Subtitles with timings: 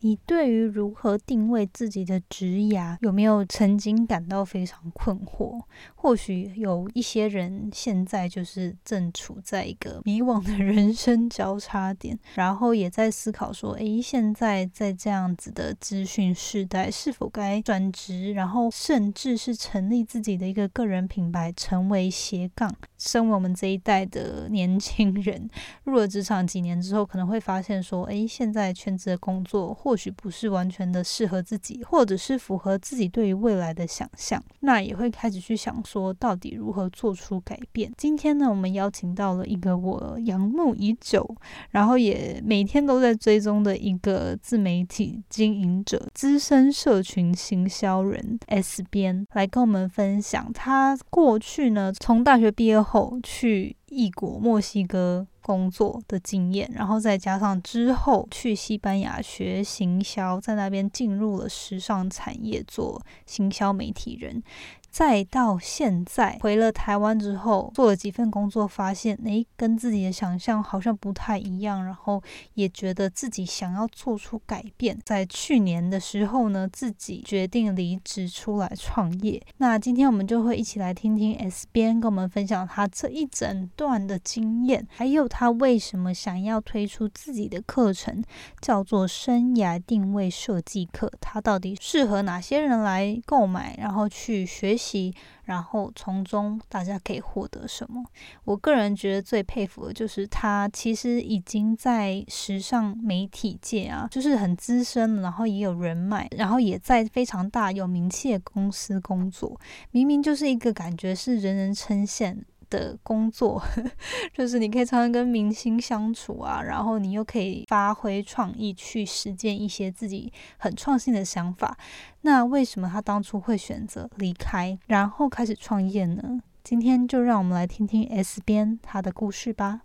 [0.00, 5.60] 你对于如何定位自己的职涯，有没有曾经感到非常困惑？
[5.96, 22.72] 或许有一些人现在就是正处在一个迷惘的 人生交叉点，然后也在思考说：诶，现在在这样子的资讯时代，是否该转职，然后甚至是成立自己的一个个人品牌，成为斜杠？
[22.96, 25.50] 身为我们这一代的年轻人，
[25.82, 29.74] 入了职场几年之后，可能会发现说：诶，现在全职的工作。
[29.88, 37.90] 或许不是完全的适合自己，或者是符合自己对于未来的想象，那也会开始去想说，到底如何做出改变。
[37.96, 41.26] 今天呢，我们邀请到了一个我仰慕已久，
[41.70, 55.26] 然后也每天都在追踪的一个自媒体经营者、资深社群行销人 S 边，来跟我们分享他过去呢，从大学毕业后去异国墨西哥。
[55.48, 64.42] 工作的经验，然后再加上之后去西班牙学行销，在那边进入了时尚产业做行销媒体人。
[64.90, 72.20] 再到现在回了台湾之后，做了几份工作，发现诶，跟自己的想象好像不太一样，然后
[72.54, 74.98] 也觉得自己想要做出改变。
[75.04, 79.40] 在去年的时候呢，自己决定离职出来创业。
[79.58, 88.24] 那今天我们就会一起来听听 S 边跟我们分享他这一整段的经验，还有他为什么想要推出自己的课程，
[88.62, 91.12] 叫做生涯定位设计课。
[91.20, 94.77] 它到底适合哪些人来购买，然后去学。
[94.78, 95.12] 习，
[95.44, 98.04] 然后从中大家可以获得什么？
[98.44, 109.60] 我个人觉得最佩服的就是他，其实已经在时尚媒体界啊，就是很资深，然后也有人脉，然后也在非常大有名气的公司工作。
[109.90, 112.36] 明明就是一个感觉是人人称羡。
[112.70, 113.62] 的工作
[114.32, 121.76] 就是你可以常常跟明星相处啊，然后你又可以发挥创意去实践一些自己很创新的想法。
[122.22, 126.40] 那为什么他当初会选择离开，然后开始创业呢？
[126.62, 129.80] 今天就让我们来听听 S 边他的故事吧。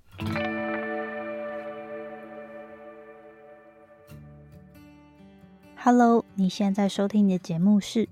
[5.78, 8.07] Hello，你现在收听的节目是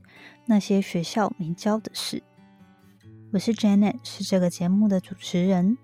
[0.46, 2.22] 那些学校没教的事。
[3.34, 5.78] 我是 Janet，是这个节目的主持人。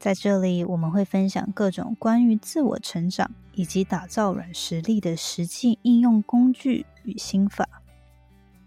[0.00, 7.68] 在这里，我们会分享各种关于自我成长以及打造软实力的实际应用工具与心法。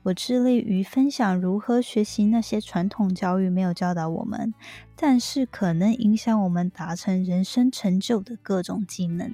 [0.03, 4.53] 我致力于分享如何学习那些传统教育没有教导我们，
[4.95, 9.33] 但是可能影响我们达成人生成就的各种技能。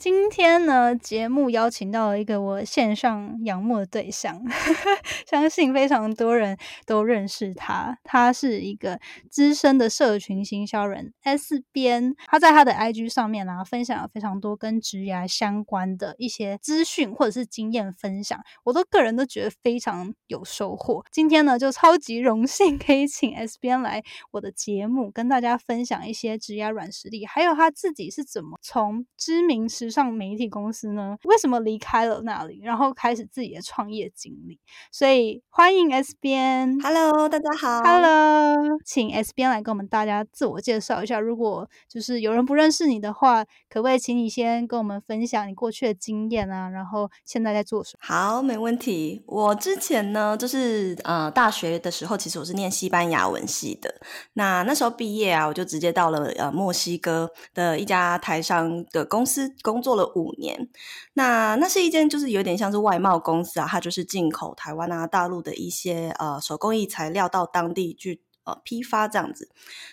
[0.00, 4.42] 今天呢，节目邀请到了一个我线上仰慕的对象，
[5.28, 6.56] 相信非常多人
[6.86, 7.98] 都认识他。
[8.02, 8.98] 他是一个
[9.30, 21.04] 资深的社群行销人 S 边，他在他的 IG 上面啊，分享了非常多跟职涯相关的一些资讯或者是经验分享，我都个人都觉得非常有收获。
[21.12, 31.16] 今天呢，就超级荣幸可以请 S 边来我的节目，跟大家分享一些职涯软实力，还有他自己是怎么从知名时上媒体公司呢？
[31.24, 34.58] 为什么离开了那里，然后开始自己的创业经历？
[34.92, 41.18] 所以欢迎 S 边，Hello，大家好，Hello，请 S 边来跟我们大家自我介绍一下。
[41.18, 46.68] 如果就是有人不认识你的话，可不可以请你先跟我们分享你过去的经验啊？
[46.68, 48.06] 然后现在在做什么？
[48.06, 49.22] 好，没问题。
[49.26, 53.92] 我之前呢，就是呃，大学的时候，其实我是念西班牙文系的。
[54.34, 59.79] 那那时候毕业啊，我就直接到了呃墨西哥的一家台商的公司工。
[59.80, 60.68] 做了五年，
[61.14, 69.48] 那那是一间就是有点像是外贸公司啊，它就是进口台湾啊、大陆的一些呃手工艺材料到当地去呃批发这样子。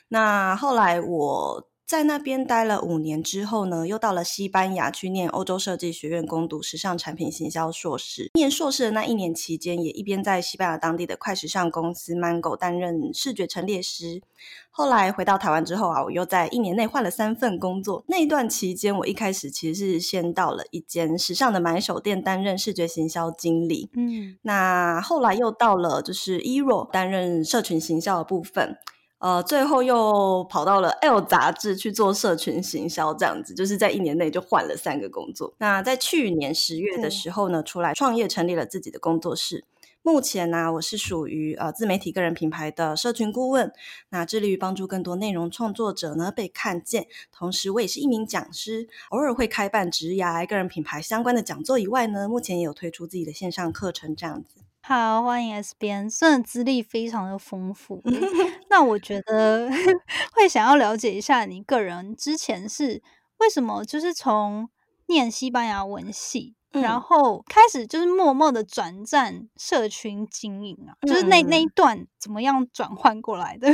[0.09, 1.67] 那后来我。
[1.87, 8.29] 在那边待了五年之后呢，又到了西班牙去念欧洲设计学院攻读时尚产品行销硕士。
[8.33, 14.21] 念硕士的那一年期间，也一边在西班牙当地的快时尚公司 Mango 担任视觉陈列师。
[14.69, 18.03] 后来回到台湾之后啊，我又在一年内换了三份工作。
[18.09, 23.89] 那一段期间，我一开始其实是先到了一间时尚的买手店担任视觉行销经理。
[23.93, 28.77] 嗯，那后来又到了就是 Ero 担任社群行销的部分。
[29.19, 35.53] 呃，最后又跑到了 L 杂志去做社群行销，这样子就是在一年内就换了三个工作。
[35.57, 39.65] 那在去年十月的时候呢，出来创业成立了自己的工作室。
[40.03, 43.73] 目前呢，我是属于呃自媒体个人品牌的社群顾问，
[44.09, 47.07] 那致力于帮助更多内容创作者呢被看见。
[47.29, 54.61] 同时，我也是一名讲师，偶尔会开办职涯个人品牌相关的讲座以外呢，目前也有推出自己的线上课程这样子。
[54.87, 58.01] 好，欢迎 S 边，真的资历非常的丰富，
[58.71, 59.67] 那我觉得
[60.31, 63.03] 会想要了解一下你个人之前是
[63.39, 64.69] 为什么就是从
[65.07, 66.53] 念西班牙文系。
[66.71, 73.67] 然后开始就是默默的转战社群经营啊，就是那那一段怎么样转换过来的？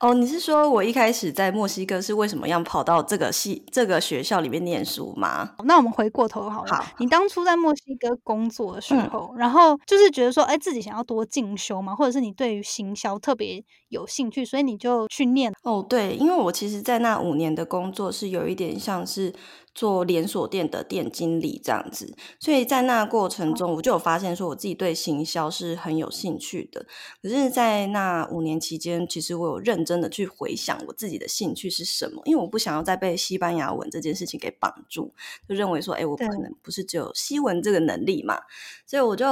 [0.00, 5.54] 哦，你是说我一开始在墨西哥是为什么要跑到这个系这个学校里面念书吗？
[5.64, 6.74] 那我们回过头好了。
[6.74, 15.52] 好，你当初在墨西哥工作的时候，然后就是觉得说，哎，自己想要多进修嘛，或者是你对于行销特别有兴趣，所以你就去念。
[15.62, 19.32] 哦，对，因为我其实，在那五年的工作是有一点像是。
[19.74, 26.84] 做连锁店的店经理这样子，所以在那过程中，我就有发现说，我自己对行销是很有兴趣的。
[27.22, 35.12] 可是，在那五年期间，其实我有认真的去回想我自己的兴趣是什么，因为我不想要再被西班牙文这件事情给绑住，
[35.48, 38.38] 就认为说，哎，我不可能不是只有西文这个能力嘛，
[38.86, 39.26] 所以我就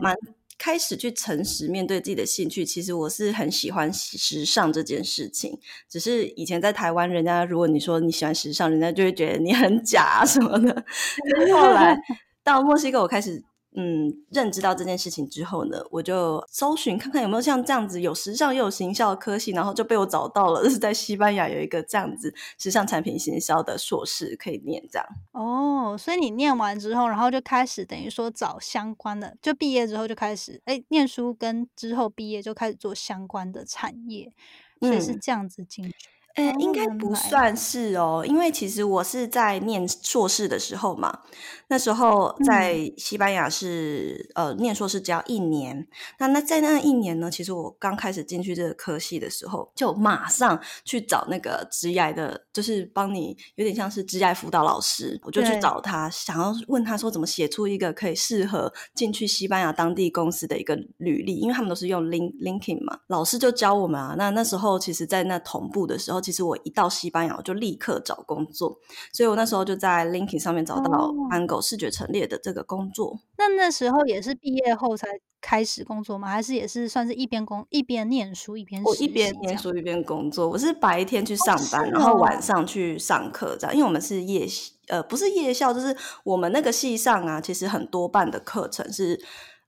[0.00, 0.14] 蛮。
[0.58, 5.58] 开始去诚实面对自己的兴趣，其实我是很喜欢时尚这件事情。
[5.88, 10.84] 只是以前在台湾，人家如果你说你喜欢时尚，人家就会觉得你很假什么的。
[11.54, 11.96] 后来
[12.42, 13.42] 到墨西哥，我开始。
[13.80, 25.06] 嗯，认知到这件事情之后呢，我就搜寻看看有没有像这样子有时尚又有行销的科系，然后就被我找到了，就是在西班牙有一个这样子时尚产品行销的硕士可以念这样。
[25.30, 34.32] 哦，所以你念完之后，然后就开始等于说找相关的，就毕业之后就开始哎念书，跟之后毕业就开始做相关的产业，
[34.80, 35.94] 所以是这样子进去。
[36.38, 41.18] 呃，应该不算是哦，因为其实我是在念硕士的时候嘛，
[41.66, 45.88] 那时候在西班牙是呃念硕士只要一年，
[46.20, 66.20] 那那在那一年呢，其实我刚开始进去这个科系的时候，就马上去找那个职涯的，就是帮你有点像是职业辅导老师，我就去找他，想要问他说怎么写出一个可以适合进去西班牙当地公司的一个履历，因为他们都是用 link linking 嘛，老师就教我们啊，那那时候其实在那同步的时候。
[66.28, 68.76] 其实我一到西班牙，我就立刻找工作，
[69.12, 73.18] 所以我那时候就在 LinkedIn 上面找到 Mango 视觉陈列的这个工作。
[73.38, 75.06] 那那时候也是毕业后才
[75.48, 76.28] 开始工作吗？
[76.28, 80.46] 还是也是算是一边工一边念书一边我一边念书一边工作。
[80.46, 83.74] 我是白天去上班，然后晚上去上课这样。
[83.74, 84.46] 因为我们是夜
[84.88, 89.18] 呃不是夜校，就是我们那个系上啊，其实很多半的课程是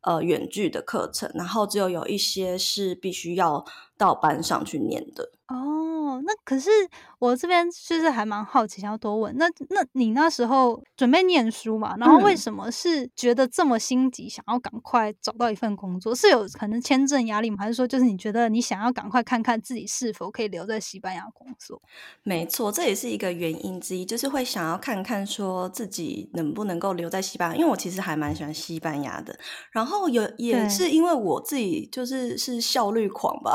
[0.02, 3.64] 呃远距的课程，然后只有有一些是必须要
[4.00, 5.30] 到班上去念的。
[5.48, 6.70] 哦，那可是
[7.18, 9.36] 我这边就是还蛮好奇，想要多问。
[9.36, 11.96] 那那你那时候准备念书嘛？
[11.98, 16.14] 然后为什么是觉得这么心急，想要赶快找到一份工作？
[16.14, 17.56] 是有可能签证压力吗？
[17.58, 21.82] 还是说就是你觉得你想要赶快看看自己是否可以留在西班牙工作？
[22.22, 27.56] 没错，这也是一个原因之一，就是会想要看看说自己能不能够留在西班牙。
[27.56, 29.36] 因为我其实还蛮喜欢西班牙的，
[29.72, 33.52] 然后有也是因为我自己就是是效率狂吧。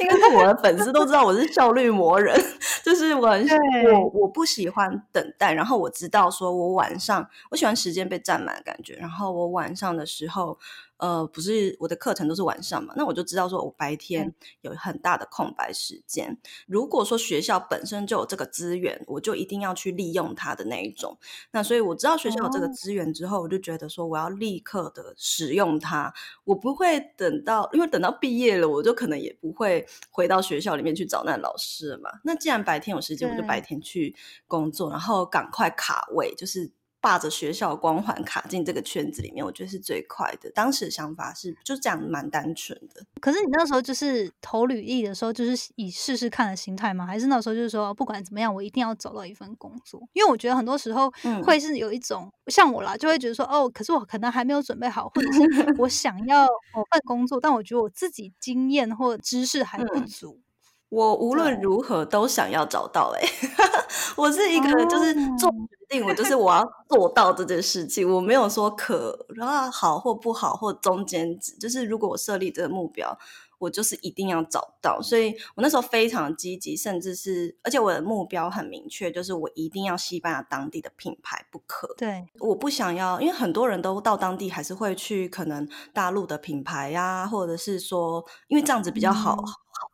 [0.00, 2.38] 应该是我的粉丝都知道我是效率魔人，
[2.84, 3.46] 就是我很
[3.92, 10.58] 我我不喜欢等待，然后我知道说我晚上我喜欢时间被占满的感觉，然后我晚上的时候。
[10.98, 16.36] 呃，不是我的课程都是晚上嘛，那我就知道说我白天有很大的空白时间。
[16.66, 21.18] 如果说学校本身就有这个资源，我就一定要去利用它的那一种。
[21.50, 26.12] 那所以我知道学校有这个资源之后，我就觉得说我要立刻的使用它，
[26.44, 32.10] 我不会等到，因为等到毕业了，我就可能也不会回到学校里面去找那老师了嘛。
[32.24, 34.14] 那既然白天有时间，我就白天去
[34.46, 36.70] 工作，然后赶快卡位，就是。
[37.06, 40.50] 霸着学校光环卡进这个圈子里面，我觉得是最快的。
[40.50, 43.00] 当时的想法是就这样，蛮单纯的。
[43.20, 47.06] 可是你那时候就是投履历的时候，就是以试试看的心态吗？
[47.06, 50.02] 还是那时候就是说，不管怎么样，我一定要找到一份工作？
[50.14, 51.08] 因为我觉得很多时候
[51.44, 56.44] 会是有一种像我啦，就会觉得说，哦，可是我可能还没有准备好，或者是我想要
[56.74, 60.40] 某份工作，但我觉得我自己经验或知识还不足。
[60.88, 63.28] 我无论如何都想要找到哎，
[64.16, 73.18] 我是一个就是做决定，我就是我要做到这件事情，我没有说可啊好或不好或中间值，就是如果我设立这个目标。
[73.58, 81.88] 我就是一定要找到，所以我那时候非常积极，甚至是而且我的目标很明确，就是我一定要西班牙当地的品牌不可。
[81.96, 89.42] 对，我不想要，因为很多人都到当地还是会去可能大陆的品牌呀，或者是说，因为这样子比较好，好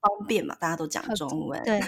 [0.02, 1.62] 方便嘛，大家都讲中文。
[1.64, 1.80] 对，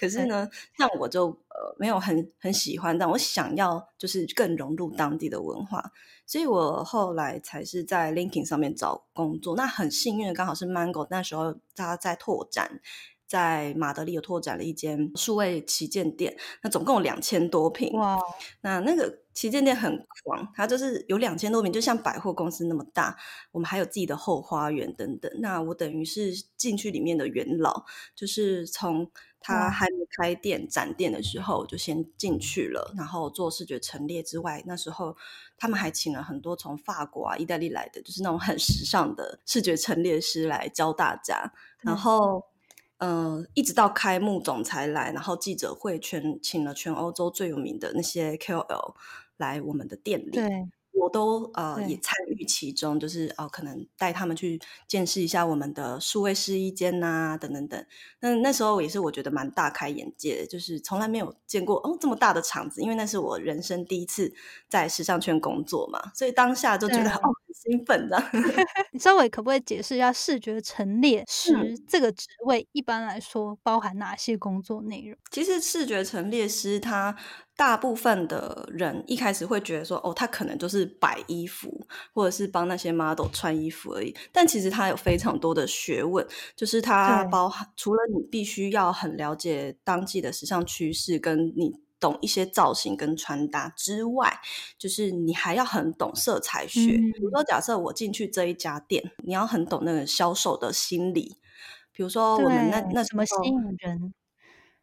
[0.00, 5.92] 可是呢，像我就呃没有很很喜欢，但我想要就是更融入当地的文化，
[6.26, 9.54] 所以我后来才是在 LinkedIn 上面找工作。
[9.54, 12.80] 那很幸运的，刚好是 Mango 那时候他在拓展。
[13.26, 17.92] 在马德里有拓展了一间数位旗舰店，那总共有两千多平。
[17.94, 18.18] 哇！
[18.60, 23.16] 那那个旗舰店很狂，它就是有两千多平，就像百货公司那么大。
[23.50, 25.30] 我们还有自己的后花园等等。
[25.40, 35.16] 那我等于是进去里面的元老，就是从他还没开店展店的时候就先进去了，然后做视觉陈列之外，那时候
[35.56, 42.44] 他们还请了很多从法国啊、意大利来的，就是那种很时尚的视觉陈列师来教大家，然后。
[42.98, 48.94] 嗯，一直到开幕，总裁来，然后记者会全请了全欧洲最有名的那些 KOL
[49.36, 50.30] 来我们的店里。
[50.30, 50.48] 对。
[50.96, 57.84] 我都呃也参与其中，就是哦，可能带他们去见识一下我们的数位试衣间呐，等等等。
[58.20, 64.32] 那那时候也是我觉得蛮大开眼界，就是从来没有见过哦这么大的场子，因为那是我人生第一次
[64.68, 68.22] 在时尚圈工作嘛，所以当下就觉得哦很兴奋的。
[68.92, 71.52] 你稍微可不可以解释一下视觉陈列师
[71.88, 75.16] 这个职位一般来说包含哪些工作内容？
[75.30, 77.16] 其实视觉陈列师他。
[77.56, 84.12] 大部分的人一开始会觉得说，哦，他可能就是摆衣服，或者是帮那些 model 穿衣服而已。
[84.32, 91.72] 但其实他有非常多的学问，就是他包含除了你必须要很了解当季的时尚趋势，跟你
[92.04, 94.38] 懂一些造型跟穿搭之外，
[94.76, 96.90] 就是你还要很懂色彩学。
[96.90, 101.38] 比如说，假设我进去这一家店，你要很懂那个销售的心理。
[101.92, 104.12] 比如说，我们那那什么吸引人。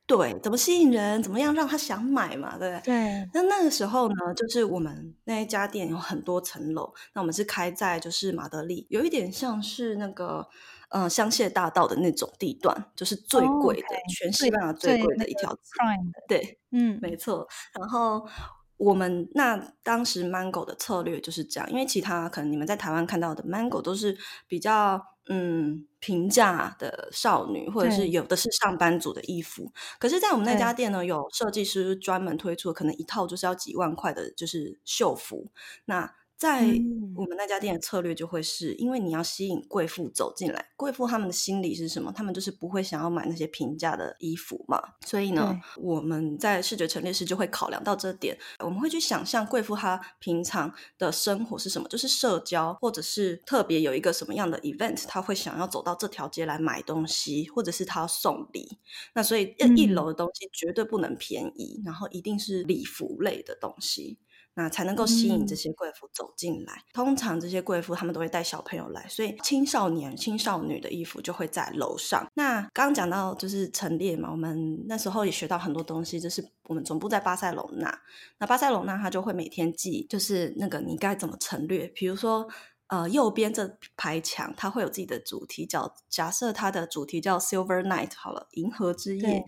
[0.08, 1.22] 对，怎么吸引人？
[1.22, 2.58] 怎么样让他想买嘛？
[2.58, 2.96] 对不对？
[2.96, 3.30] 对。
[3.34, 10.50] 那那个时候呢，就是我们那一家店有很多层楼，那我们是开在就是马德里，有一点像是那个
[10.92, 15.60] 呃香榭大道的那种地段，就是最贵的，全西班牙最贵的一条街。
[16.28, 17.48] 对，嗯，没错。
[17.80, 18.28] 然后。
[18.82, 24.18] 我们那当时 Mango 的策略就是这样，因为其他可能你们在台湾看到的 Mango 都是
[24.48, 29.72] 比较嗯平价的少女，或者是有的是上班族的衣服。
[30.00, 35.52] 可是，在我们那家店呢，有设计师专门推出，可能一套就是要几万块的，就是秀服。
[35.86, 36.62] 那在
[37.16, 42.12] 我们那家店的策略就会是，因为你要吸引贵妇走进来，贵妇他们的心理是什么？
[42.12, 44.82] 他们就是不会想要买那些平价的衣服嘛。
[45.06, 58.80] 所以呢，我们在视觉陈列师就会考量到这点，我们会去想象贵妇她平常的生活是什么，就是社交，或者是特别有一个什么样的 event，她会想要走到这条街来买东西，或者是她要送礼。
[59.14, 64.18] 那所以一楼的东西绝对不能便宜，然后一定是礼服类的东西。
[64.54, 66.84] 那才能够吸引这些贵妇走进来。
[66.94, 72.30] 通常这些贵妇他们都会带小朋友来，所以青少年、青少女的衣服就会在楼上。
[72.34, 78.02] 那刚刚讲到就是陈列嘛，我们那时候也学到很多东西，就是我们总部在巴塞隆纳。
[78.40, 81.88] 那巴塞隆纳他就会每天记，就是那个你该怎么陈列。
[81.96, 82.48] 比如说，
[82.88, 89.46] 呃，右边这排墙它会有自己的主题，叫假设它的主题叫 Silver Night，好了，银河之夜。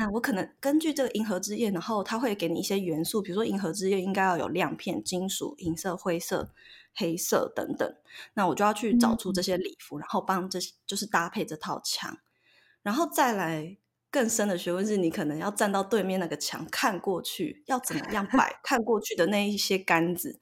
[0.00, 6.54] 那我可能根据这个银河之夜，然后它会给你一些元素，比如说银河之夜应该要有亮片、金属、银色、灰色、
[6.94, 7.96] 黑色等等。
[8.34, 12.16] 那我就要去找出这些礼服，然后帮这就是搭配这套墙，
[12.84, 13.76] 然后再来
[14.08, 20.38] 更深的学问是，你可能要站到对面那个墙看过去，要怎么样摆看过去的那一些杆子。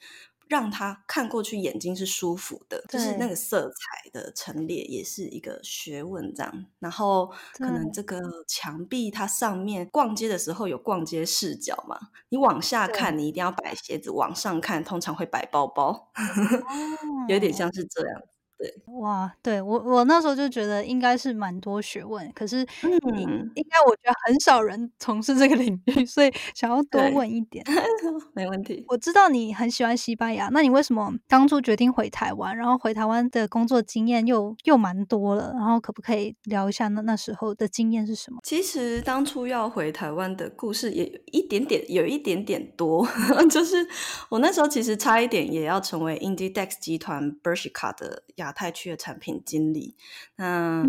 [0.49, 6.67] 让他看过去眼睛是舒服的，就是那个色彩的陈列也是一个学问，这样。
[6.79, 11.99] 然后可能这个墙壁它上面逛街的时候有逛街视角嘛，
[12.31, 16.11] 你往下看你一定要摆鞋子，往上看通常会摆包包，
[17.29, 18.23] 有点像是这样。
[18.59, 27.63] 对，哇，对我我那时候就觉得应该是蛮多学问，可是嗯，应该我觉得很少人从事这个领域， 所以想要多问一点。
[28.33, 28.83] 没问题。
[28.89, 32.57] 我知道你很喜欢西班牙，那你为什么当初决定回台湾？
[32.57, 38.41] 然后回台湾的工作经验又又蛮多了，然后可不可以聊一下那那时候的经验是什么？
[38.43, 43.07] 其实当初要回台湾的故事也有一点点，有一点点多，
[43.51, 43.87] 就是
[44.31, 48.47] 我那时候其实差一点也要成为 Inditex 集团 Bershka 的亚。
[48.57, 49.97] 亚太区的产品经理，
[50.37, 50.83] 那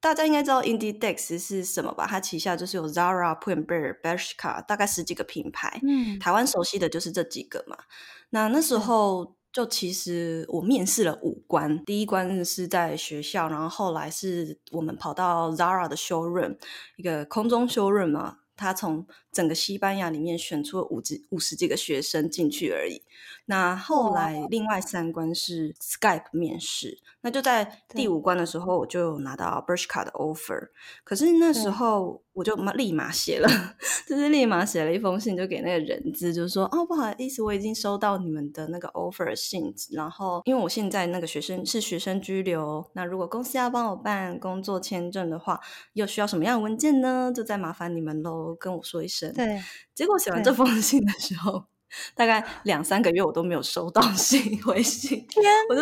[0.00, 2.06] 大家应该知道 Inditex 是什么吧？
[2.06, 5.80] 它旗下就是有 Zara、Pull&Bear、Bershka，大概十几个品牌。
[5.82, 7.76] 嗯，台湾熟悉的就是这几个嘛。
[8.30, 16.56] 那那时候就其实我面试了五关，第一关是在学校，然后后来是我们跑到 Zara 的 showroom，
[16.96, 18.36] 一个空中 showroom 嘛。
[18.54, 23.02] 他从整个西班牙里面选出了五几五十几个学生进去而已。
[23.46, 26.98] 那后来另外三关是 Skype 面试。
[27.20, 30.68] 那就在第五关的时候，我就拿到 Bershka 的 offer。
[31.02, 33.48] 可是那时候我就立马写了，
[34.06, 45.58] 就是立马写了一封信，就给那个人资，就是说哦，不好意思，我已经收到你们的那个 offer 信，然后因为我现在那个学生是学生居留，那如果公司要帮我办工作签证的话，
[45.94, 47.32] 又需要什么样的文件呢？
[47.34, 49.17] 就再麻烦你们喽，跟我说一声。
[49.32, 49.62] 对，
[49.94, 51.64] 结果写完这封信的时候。
[52.14, 55.26] 大概两三个月，我都没有收到 信回信。
[55.26, 55.80] 天我就！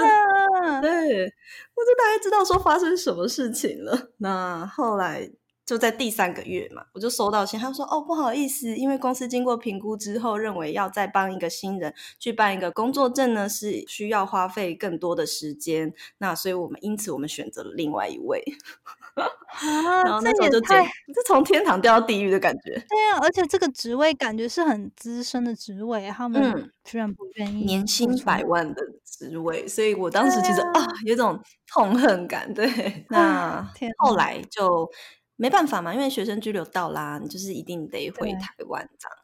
[0.80, 4.12] 对，我就大概知道说发生什么事情了。
[4.18, 5.28] 那后来
[5.66, 15.92] 就在第三个月嘛，我就收到信，他说：“哦，不好意思，因为公司经过评估之后，认为要再帮一个新人去办一个工作证呢，是需要花费更多的时间。
[16.18, 18.40] 那所以我们因此我们选择了另外一位。
[20.04, 22.70] ”然后那时候就太就从天堂掉到地狱的感觉。
[22.88, 32.54] 对啊，而且这个职位感觉是很资深的职位，他们居然不愿意年薪百万的职位，所以我当时其实啊有种痛恨感。
[32.54, 34.88] 对，那后来就
[35.36, 39.18] 没办法嘛，因为学生居留到啦，你就是一定得回台湾这样。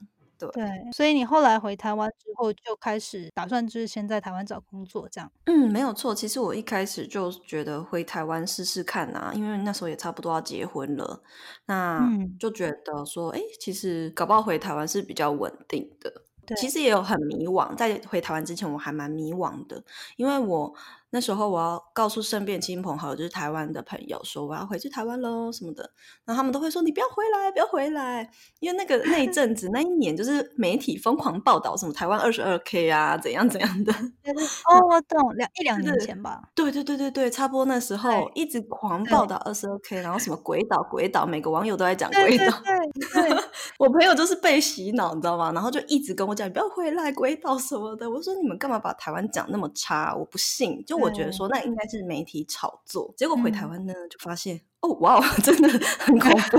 [0.52, 5.30] 对，所以你后来回台湾之后就开始打算就是先在台湾找工作这样。
[5.44, 6.12] 嗯，没有错。
[6.12, 11.22] 其实我一开始就觉得回台湾试试看啊，因为那时候也差不多要结婚了，
[11.66, 16.12] 那就觉得说，哎，其实搞不好回台湾是比较稳定的。
[16.56, 19.82] 其实也有很迷惘，在回台湾之前我还蛮迷惘的，
[20.16, 20.74] 因为我。
[21.14, 25.82] 那时候我要告诉身边亲朋好友，就是台湾的朋友，说我要回去台湾喽什么的，
[26.24, 28.26] 然后他们都会说你不要回来，不要回来，
[28.60, 33.92] 因为那个那一阵子那一年就是媒体疯狂报道什么台湾二十二 K 啊，怎样怎样的。
[33.92, 36.44] 哦，我懂，两一两年前吧。
[36.54, 42.46] 对对对对对，差不多那时候一直狂报道二十二 K，然后什么鬼岛鬼岛，每个网友都在讲鬼岛。
[42.46, 43.42] 对对，
[43.82, 45.50] 我朋友就是被洗脑，你知道吗？
[45.50, 48.08] 然后就一直跟我讲你不要回来，归岛什么的。
[48.08, 50.14] 我说你们干嘛把台湾讲那么差？
[50.14, 50.96] 我不信，就。
[50.96, 56.58] 我觉得说那应该是媒体炒作，结果回台湾呢就发现哦哇， 真的很恐怖，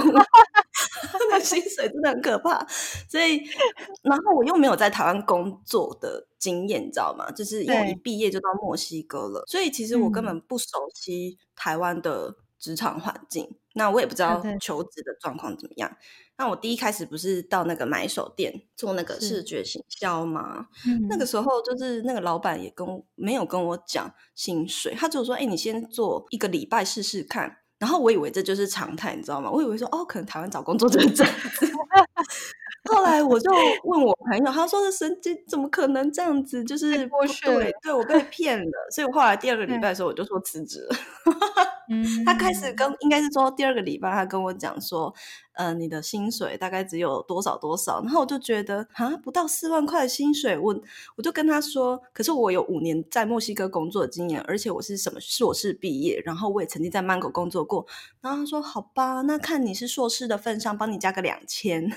[1.32, 2.68] 那薪水真的很可怕。
[3.10, 3.42] 所以，
[4.01, 7.32] 然后我又没有在台湾工作的经验，你知道吗？
[7.32, 15.89] 就是因为一毕业就到墨西哥了，所以其实我根本不熟悉台湾的职场环境，那我也不知道求职的状况怎么样。
[16.43, 20.67] 那我第一开始不是到那个买手店做那个视觉行销吗？
[21.07, 29.50] 那个时候就是那个老板也跟没有跟我讲薪水，他就说：“哎，你先做一个礼拜试试看。”然后我以为这就是常态，你知道吗？
[29.50, 31.72] 我以为说哦，可能台湾找工作就是这样子。
[32.91, 33.50] 后来我就
[33.85, 36.61] 问我朋友，他说的神经怎么可能这样子？
[36.65, 37.09] 就是
[37.46, 38.72] 对，对我被骗了。
[38.94, 40.96] 所以我后来第二个礼拜的时候，我就说辞职了。
[42.25, 45.14] 他开始跟应该是说第二个礼拜，他跟我讲说。
[45.56, 48.01] 呃，你的薪水大概只有多少多少？
[48.01, 50.75] 然后我就觉得啊，不到四万块的薪水，我
[51.16, 57.86] 我就跟他说，可是我有五年在墨西哥工作的经验，而且我是什么硕士毕业，然后我也曾经在曼谷工作过。
[58.20, 61.88] 然后他说，好吧，那看你是硕士的份上，帮你加个两千。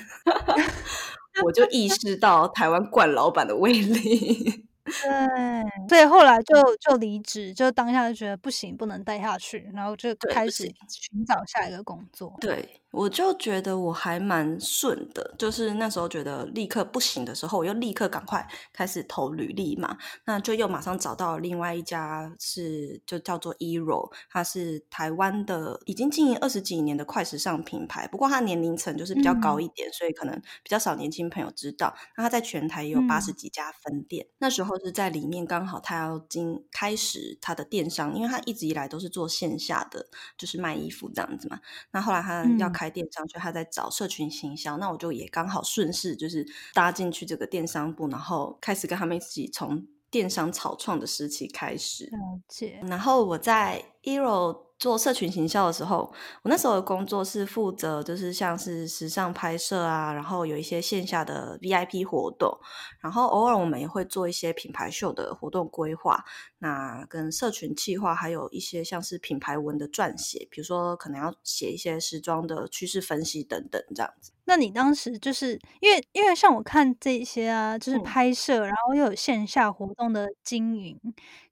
[1.42, 4.66] 我就意识到台湾惯老板的威力。
[4.86, 12.34] 对，所以后来就就离职，就当下就觉得不行，不能待下去，然后就开始寻找下一个工作。
[12.40, 12.80] 对。
[12.92, 31.94] 我就觉得我还蛮顺的，就是那时候觉得立刻不行的时候，我又立刻赶快开始投履历嘛，那就又马上找到另外一家是就叫做 Ero，它是台湾的已经经营二十几年的快时尚品牌，不过它年龄层就是比较高一点，所以可能比较少年轻朋友知道。
[32.16, 41.60] 那它在全台也有八十几家分店，那时候是在里面刚好他要经开始他的电商，因为他一直以来都是做线下的，就是卖衣服这样子嘛。
[41.92, 52.80] 那后来他要开电商，所以他在找社群行销，那我就也刚好顺势就是搭进去这个电商部，然后开始跟他们一起从电商草创的时期开始了解。
[52.82, 54.65] 然后我在 Ero。
[54.78, 56.12] 做社群行销的时候，
[56.42, 62.58] 我那时候的工作是负责，就是像是时尚拍摄啊，然后有一些线下的 VIP 活动，
[63.00, 66.22] 然后偶尔我们也会做一些品牌秀的活动规划，
[66.58, 74.32] 那跟社群企划，还有一些像是品牌文的撰写，比如说可能要写一些时装的趋势分析等等这样子。
[74.44, 81.00] 那你当时就是因为因为像我看这些啊，就是拍摄，然后又有线下活动的经营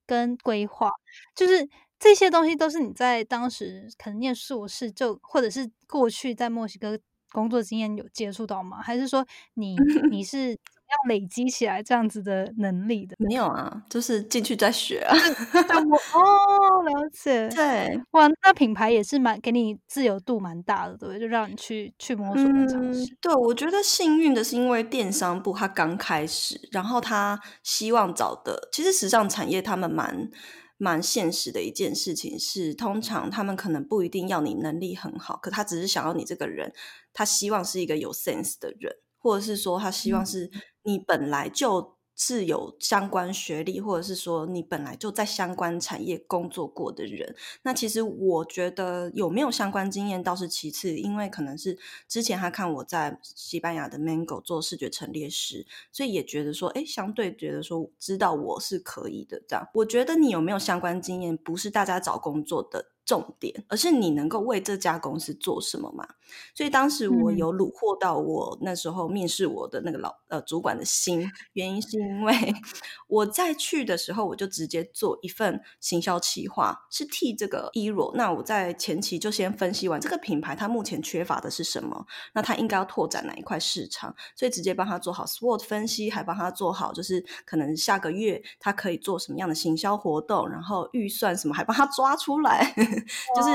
[0.06, 0.90] 跟规划，
[1.34, 1.66] 就是。
[2.04, 6.98] 这些东西都是你在当时可能念硕士就，或者是过去在墨西哥
[7.32, 8.82] 工作经验有接触到吗？
[8.82, 9.74] 还是说你
[10.10, 13.16] 你 是怎么样累积起来这样子的能力的？
[13.18, 15.16] 没有啊，就是进去再学啊。
[15.16, 17.48] 哦，了解。
[17.48, 23.16] 对，哇，那品牌也是蛮给你自由度蛮大的，对，就让你去去摸索跟尝试。
[23.22, 30.30] 对，我觉得幸运的是，因为电商部它刚开始，然后他希望找的，其实时尚产业他们蛮。
[30.76, 36.72] 蛮现实的一件事情是，通常他们可能不一定要你能力很好，可他只是想要你这个人，
[37.12, 40.50] 他希望是一个有 sense 的人，或者是说他希望是
[40.82, 47.34] 你本来就是有相关学历，或者是说你本来就在相关产业工作过的人。
[47.62, 59.42] 那其实我觉得有没有相关经验倒是其次，因为可能是之前他看我在西班牙的 Mango 做视觉陈列师，所以也觉得说，哎，相对觉得说知道我是可以的。
[59.48, 62.93] 这样，我觉得你有没有相关经验，不是大家找工作的。
[63.04, 66.06] 重点，而是你能够为这家公司做什么嘛？
[66.54, 72.34] 所以当时我有虏获到我那时候面试我的那个老呃主管的心，原因是因为
[73.06, 78.14] 我在去的时候，我就直接做一份行销企划，是替这个 Ero。
[78.16, 92.74] 那我在前期就先分析完这个品牌它目前缺乏的是什么，那它应该要拓展哪一块市场，所以直接帮他做好 SWOT 分析，还帮他做好就是可能下个月他可以做什么样的行销活动，然后预算什么还帮他抓出来。
[93.34, 93.48] 就是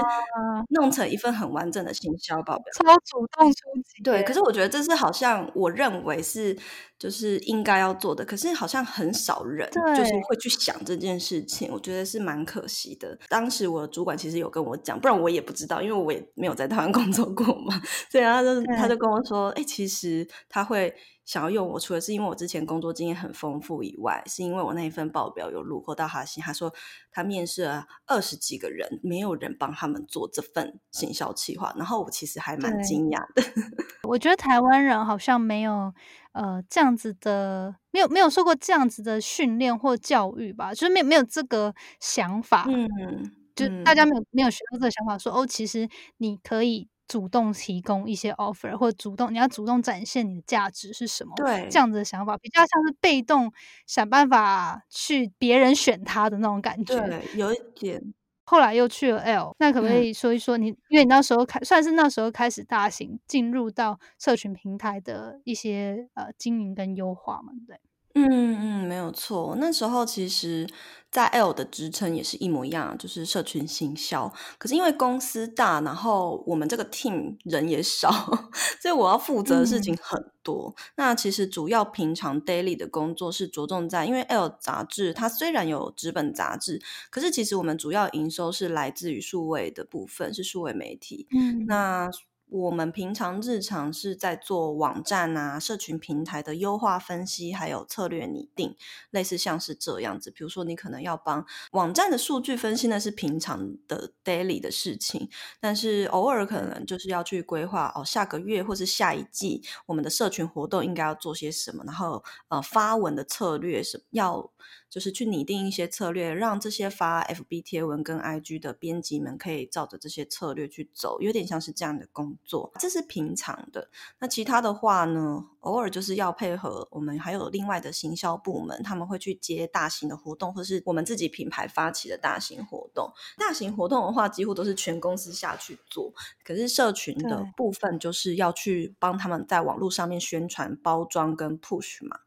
[0.70, 4.04] 弄成一份很完整的行销报表，超主动出击。
[4.04, 6.58] 对，可是我觉得这是好像我认为是
[6.98, 13.18] 就是应该要做的，可是好像很少人就是会去想这件事情，我觉得是蛮可惜的。
[13.30, 20.94] 当时我的主管其实有跟我讲，不然我也不知道，因为我也没有在台湾工作过嘛， 所以他就他就跟我说，哎，其实他会。
[21.30, 26.42] 想要用我，除了是因为我之前工作经验很丰富以外，是因为我那一份报表有录获到他心。
[26.44, 26.74] 他说
[27.12, 31.72] 他面试了二十几个人，没有人帮他们做这份行销企划。
[31.78, 33.44] 然后我其实还蛮惊讶的。
[34.10, 35.94] 我觉得台湾人好像没有
[36.32, 42.66] 呃这样子的，没有没有受过这样子的训练或教育吧，就是没有没有这个想法。
[42.68, 45.88] 嗯，就大家没有没有学到这个想法，说哦，其实
[46.18, 46.90] 你可以。
[47.10, 51.34] 主动提供一些 offer，或者主动你要主动展现你的价值是什么？
[51.36, 53.52] 对，这样子的想法比较像是被动
[53.86, 56.96] 想办法去别人选他的那种感觉。
[57.06, 58.14] 对，有一点。
[58.46, 60.68] 后来又去了 L，那可不可以说一说你？
[60.90, 67.52] 因为你那时候开算是那时候开始大型进入到社群平台的一些呃经营跟优化嘛？
[67.68, 67.80] 对。
[68.28, 69.56] 嗯嗯，没有错。
[69.60, 70.68] 那时候其实，
[71.12, 74.32] 在 L 的职称也是一模一样，就是社群行销。
[74.58, 78.10] 可是因为公司大，然后我们这个 team 人也少，
[78.82, 80.74] 所以我要负责的事情很多。
[80.96, 91.28] 那其实主要平常 daily 的工作是着重在，因为 L 杂志它虽然有纸本杂志，可是其实我们主要营收是来自于数位的部分，是数位媒体。
[91.32, 92.10] 嗯，那。
[92.52, 98.76] 我们平常日常是在做网站啊、社群平台的优化分析，还有策略拟定，
[99.12, 100.32] 类似像是这样子。
[100.32, 114.52] 比如说，你可能要帮网站的数据分析，那是平常的 daily 的事情，但是偶尔可能就是要去规划哦，下个月或是下一季我们的社群活动应该要做些什么，然后呃发文的策略是要。
[114.90, 122.72] 就是去拟定一些策略，让这些发 FB 贴文跟 IG 的编辑们可以照着这些策略去走，有点像是这样的工作。
[122.80, 123.90] 这是平常的。
[124.20, 125.46] 那其他的话呢？
[125.60, 133.12] 偶尔就是要配合我们还有另外的行销部门，他们会去接大型的活动，或是我们自己品牌发起的大型活动。
[133.38, 136.14] 大型活动的话，几乎都是全公司下去做。
[136.46, 142.22] 可是社群的部分，就是要去帮他们在网络上面宣传、包装跟 push 嘛。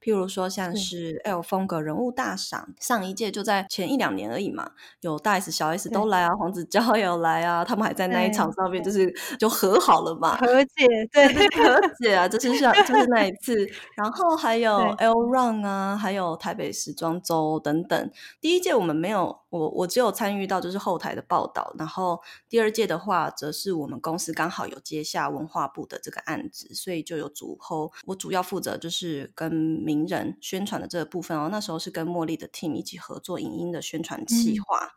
[0.00, 1.20] 譬如说，像是。
[1.24, 4.70] L 风格人物大赏，上一届就在前一两年而已嘛，
[5.00, 8.90] 有大 S、小 S 都来啊，黄子佼也有来啊，他们还在那一场上面就。
[8.90, 13.32] 是就和好了嘛，和解，对，和解啊，就是像就是那一。
[13.42, 13.56] 次，
[13.96, 18.10] 然后还有 L Run 啊，还有台北时装周等等。
[18.40, 29.82] 第一届我们没有，我我只有参与到就是后台的报道，然后第二届的话，则是我们公司刚好有接下文化部的这个案子，所以就有主后，我主要负责就是跟。
[29.92, 34.92] 名人宣传的这个部分哦，那时候是跟茉莉的 team 一起合作影音的宣传企划。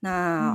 [0.00, 0.54] 那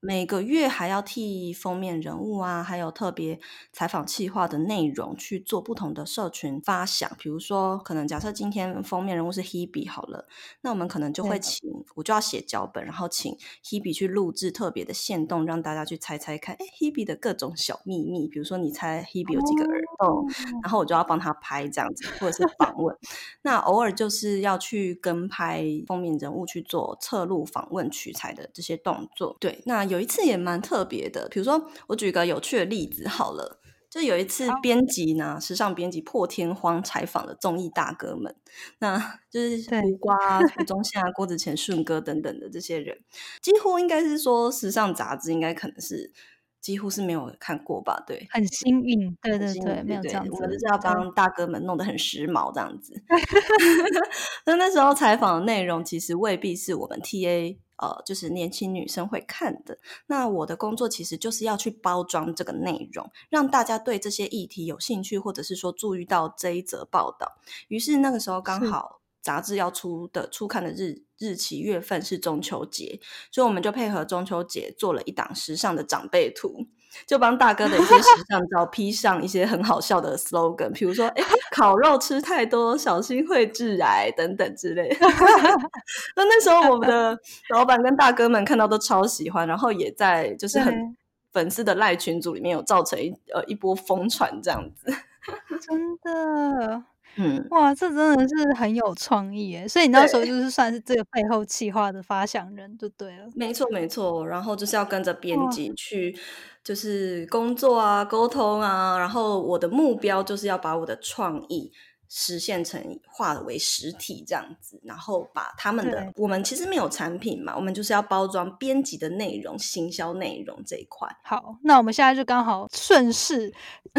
[0.00, 3.40] 每个月还要替封面人物啊，还有特别
[3.72, 7.10] 采访企划的内容去做不同的社群发想。
[7.18, 10.28] 比如说，可能假设今天封面人物是 Hebe 好了，
[10.60, 18.28] 那我们可能就会请我就要写脚本，然后请 Hebe 去录制特别的线动，让大家去猜猜看，哎，Hebe 的各种小秘密。
[18.28, 20.24] 比如说，你猜 Hebe 有几个耳洞，
[20.62, 22.96] 然后我就要帮他拍这样子，或者是访问。
[23.42, 29.36] 那偶尔就是要去跟拍封面人物去做侧录访问取材的这些动作。
[29.40, 29.87] 对，那。
[29.88, 38.34] 有一次也蛮特别的，比如说我举个有趣的例子好了，就有一次编辑呢，时尚编辑破天荒采访了综艺大哥们，
[38.80, 38.98] 那
[39.30, 42.98] 就是胡瓜、胡宗宪、郭子乾、顺哥等等的这些人，
[43.40, 46.12] 几乎应该是说时尚杂志应该可能是
[46.60, 48.02] 几乎是没有看过吧？
[48.06, 53.00] 对，很幸运，对很对对，没有这样子，我们就是要对帮大哥们弄得很时髦这样子。
[54.44, 59.78] 那那时候采访的内容其实未必是我们 TA 呃，就是年轻女生会看的。
[60.06, 67.38] 那我的工作其实就是要去包装这个内容，让大家对这些议题有兴趣，或者是说注意到这一则报道。
[67.68, 76.66] 于是那个时候刚好杂志要出的初刊的日日期月份是中秋节，所以我们就配合中秋节做了一档时尚的长辈图。
[77.06, 81.22] 就帮大哥的一些时尚照 P 上一些很好笑的 slogan，比如说“哎，
[81.52, 84.96] 烤肉吃太多，小心会致癌”等等之类的。
[86.16, 87.18] 那那时候我们的
[87.50, 90.96] 老板跟大哥们看到都超喜欢，然后也在就是很
[91.32, 94.92] 粉丝的赖群组里面有造成一呃一波疯传这样子。
[95.60, 96.82] 真的。
[97.20, 99.66] 嗯，哇，这真的是很有创意耶！
[99.66, 103.26] 所以你那时候就是算是这个背后企划的发想人就对了。
[103.34, 104.24] 没错没错。
[104.26, 106.16] 然后就是要跟着编哇，辑去
[106.62, 111.72] 就是工作啊、沟通啊，然后我的目标就是要把我的创意
[112.08, 121.08] 实现成化为实体这样子，然后把他们的，我们其实没有产品嘛，我们就是要包装编辑的内容、行销内容这一块。
[121.22, 123.52] 好，那我们现在就刚好顺势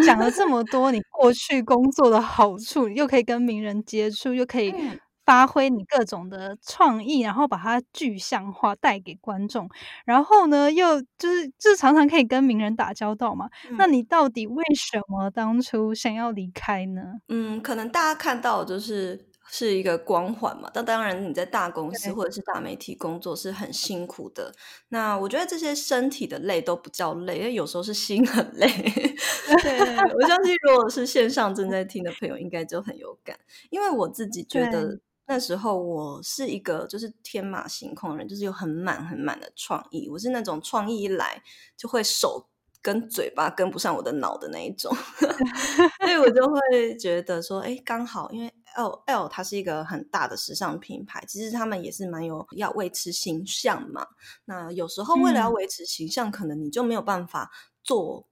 [0.06, 5.00] 讲了这么多你过去工作的好处，又可以跟名人接触，又可以嗯。
[5.30, 9.70] 发挥你各种的创意，然后把它具象化带给观众。
[10.04, 13.48] 然后呢，又就是就是常常可以跟名人打交道嘛。
[13.78, 13.94] 那嗯。
[13.94, 17.02] 你到底为什么当初想要离开呢？
[17.28, 22.12] 嗯，可能大家看到的就是是一个光环嘛，但当然你在大公司。
[22.12, 24.52] 或者是大媒体工作是很辛苦的。
[24.88, 28.68] 那我觉得这些身体的累都不叫累，因为有时候是心很累。
[29.62, 29.80] 对，
[30.16, 33.38] 我相信如果是线上正在听的朋友，应该就很有感。
[33.70, 34.68] 因为我自己觉。
[34.72, 40.10] 得那时候我是一个就是天马行空的人，就是有很满很满的创意。
[40.10, 41.40] 我是那种创意一来
[41.78, 42.50] 就会手
[42.82, 44.92] 跟嘴巴跟不上我的脑的那一种，
[46.02, 54.08] 所以我就会觉得说，哎，刚好因为 L L 它是一个很大的时尚品牌，其实他们也是蛮有要维持形象嘛。
[54.46, 55.54] 那有时候为了要嗯。
[55.54, 57.52] 维持形象，可能你就没有办法
[57.84, 58.28] 做，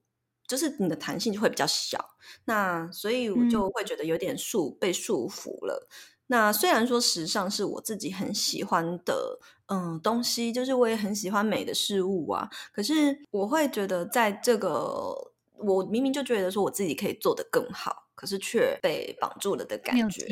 [0.48, 2.16] 就是你的弹性就会比较小。
[2.46, 3.48] 那所以我嗯。
[3.48, 5.88] 就会觉得有点束被束缚了。
[6.28, 20.24] 那虽然说时尚是我自己很喜欢的，嗯，东西，就是我也很喜欢美的事物啊，可是我会觉得在这个我明明就觉得说我自己可以做得更好，可是却被绑住了的感觉。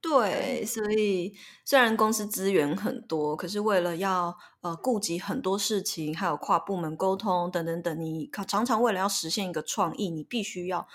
[0.00, 0.64] 对。
[0.64, 1.34] 所以
[1.64, 10.88] 虽然公司资源很多，可是为了要呃顾及很多事情，还有跨部门沟通等等等，你常常为了要实现一个创意，你必须要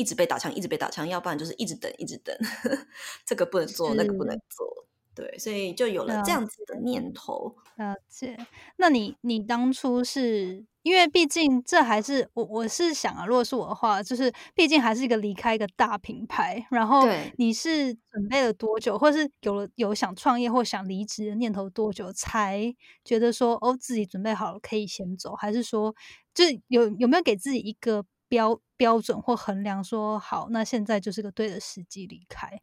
[0.00, 2.34] 一直被打枪，一直被打枪，要不然就是一直等，一直等，
[3.26, 4.34] 这个不能做，那个不能。
[4.48, 4.66] 做。
[5.12, 6.78] 对，所以就有了这样子的。
[6.80, 7.54] 念头。
[7.76, 8.38] 了解，
[8.76, 17.06] 那你你当初是因为毕竟这还是我我是想啊，如果是我的话，就是毕竟还是一个离开一个大品牌，然后。
[17.36, 22.72] 你是准备了多久，或是有了有想创业或想离职的念头多久，才
[23.04, 25.34] 觉得说，哦，自己准备好了可以先走？
[25.34, 25.94] 还是说，
[26.32, 32.62] 就是有有没有给自己一个标标准或衡量说，好，那现在就是个对的时机离开？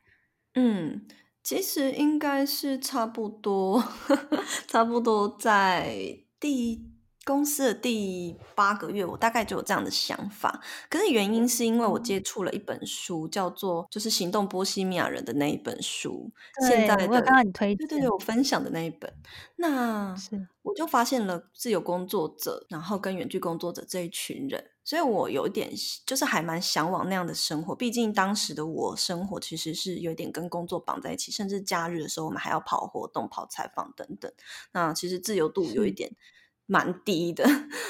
[0.55, 1.05] 嗯，
[1.43, 3.83] 其实应该是差不多
[4.67, 6.89] 差不多在第
[7.25, 10.61] 公司的第八个月，我大概就有这样的想法。
[10.89, 12.23] 可是原因是因为我接嗯。
[12.23, 16.31] 触了一本书，叫做就是《行动波西米亚人》的那一本书，
[16.69, 19.13] 现对，在的我刚刚你推对对对，我分享的那一本。
[19.57, 20.47] 那是。
[20.63, 25.69] 我就发现了自由工作者，然后跟远距工作者这一群人，所以我有点
[26.05, 27.75] 就是还蛮向往那样的生活。
[27.75, 34.31] 毕竟当时的我生活其实是有点跟工作绑在一起，甚至假日的时候我们还要跑活动、跑采访等等。
[34.71, 35.93] 那其实自由度有一是。
[35.93, 36.15] 点
[36.67, 37.43] 蛮低的。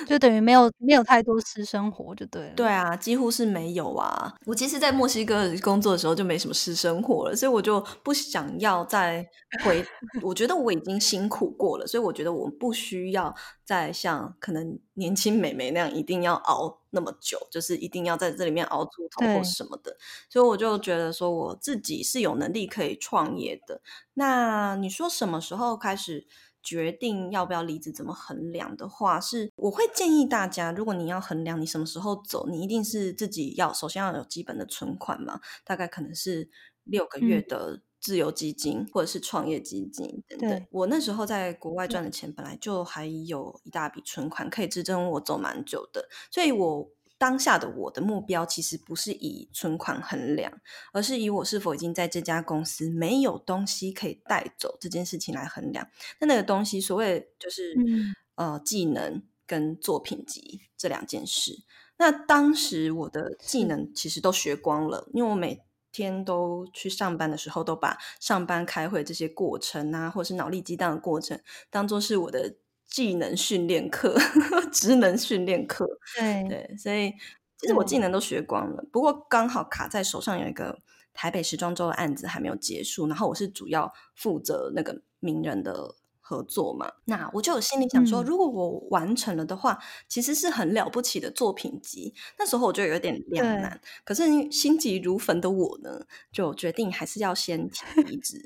[0.08, 2.54] 就等于没有没有太多私生活就对了。
[2.56, 4.34] 对啊，几乎是没有啊。
[4.46, 9.28] 我其实在墨西哥工作的时候就没什么私生活了，所以我就不想要再
[9.66, 9.84] 回
[10.22, 13.36] 我觉得我已经辛苦过了，所以我觉得我不需要
[13.66, 19.44] 再像可能年轻美眉那样一定要熬那么久，就是一定要在这里面熬出头或。
[19.48, 19.98] 什么的。
[20.30, 23.82] 所以我就觉得说我自己是有能力可以创业的。
[24.14, 26.28] 那你说什么时候开始
[26.68, 36.50] 决定要不要离职，怎么衡量的话，是我会建议大家，如果你要衡量你什么时候走，你一定是自己要首先要有基本的存款嘛，大概可能是
[36.84, 37.48] 六个月嗯。
[37.48, 40.50] 的自由基金或者是创业基金等等。
[40.50, 40.68] 对。
[40.72, 41.94] 我那时候在国外对。
[41.94, 46.08] 赚的钱本来就还有一大笔存款，可以支撑我走蛮久的。
[46.30, 50.52] 所以我当下的我的目标其实不是以存款衡量，
[50.94, 55.88] 而是以我是否已经在这家公司没有东西可以带走这件事情来衡量。
[56.20, 58.14] 那那个东西所谓就是嗯。
[58.38, 61.64] 呃技能、跟作品集这两件事。
[61.98, 74.18] 那当时我的技能其实都学光了，因为我每天都去上班的时候，都把上班开会这些过程啊，或是脑力激荡的过程，当做是我的技能训练课、
[74.72, 75.88] 职能训练课。
[76.16, 77.12] 对对，所以
[77.58, 80.80] 其实我技能都学光了，不过刚好卡在手上有一个
[81.14, 85.96] 台北时装周的案子还没有结束，然后我是主要负责那个名人的。
[86.30, 92.14] 合作嘛，那我就有心里想说，如果我完成了的话，其实是很了不起的作品集。
[92.38, 98.46] 那时候我就有点两难，可是心急如焚的我呢，就决定还是要先提离职。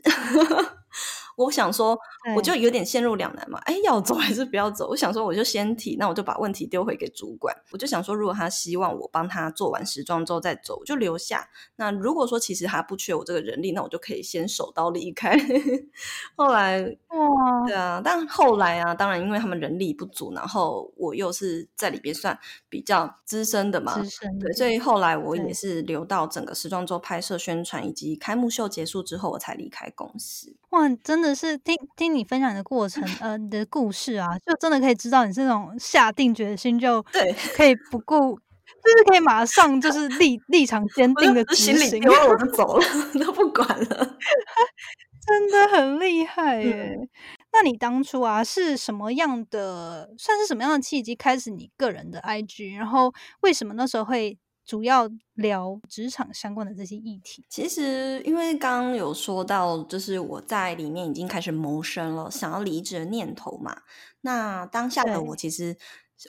[1.36, 1.98] 我想说，
[2.36, 3.60] 我就有点陷入两难嘛。
[3.66, 4.88] 哎，要走 还是不要走？
[4.88, 7.56] 我想说，我就先提，那我就把问题丢回给主管。
[7.72, 11.48] 我就想说，如果他希望我帮他做完时装之后再走，我就留下。
[11.76, 15.36] 那如果说其实他不缺我这个人力，那我就可以先手刀离开。
[16.36, 22.38] 后来，哇，对啊，但后来啊，当然因为他们人力不足，然后我又是在里边算
[22.70, 30.56] 比较资深的嘛，资深对，所以后来我也是留到整个时装周拍摄、宣传以及开幕秀结束之后，我才离开公司。
[30.72, 42.86] 哇，真的是听听你分享的过程，呃，你的故事啊，就真的可以知道你这种下定决心就对，可以不顾，就是可以马上就是立立场坚定的执行，我就走了，
[43.24, 43.88] 都不管了，
[45.28, 46.98] 真的很厉害耶。
[47.54, 52.78] 那你当初啊是什么样的，算是什么样的契机开始你个人的 IG？
[52.78, 54.38] 然后为什么那时候会？
[54.72, 57.44] 主要聊职场相关的这些议题。
[57.50, 63.82] 其实，因为刚刚有说到，就是我在里面已经开始谋生了，想要离职的念头嘛。
[64.22, 65.76] 那当下的我其实。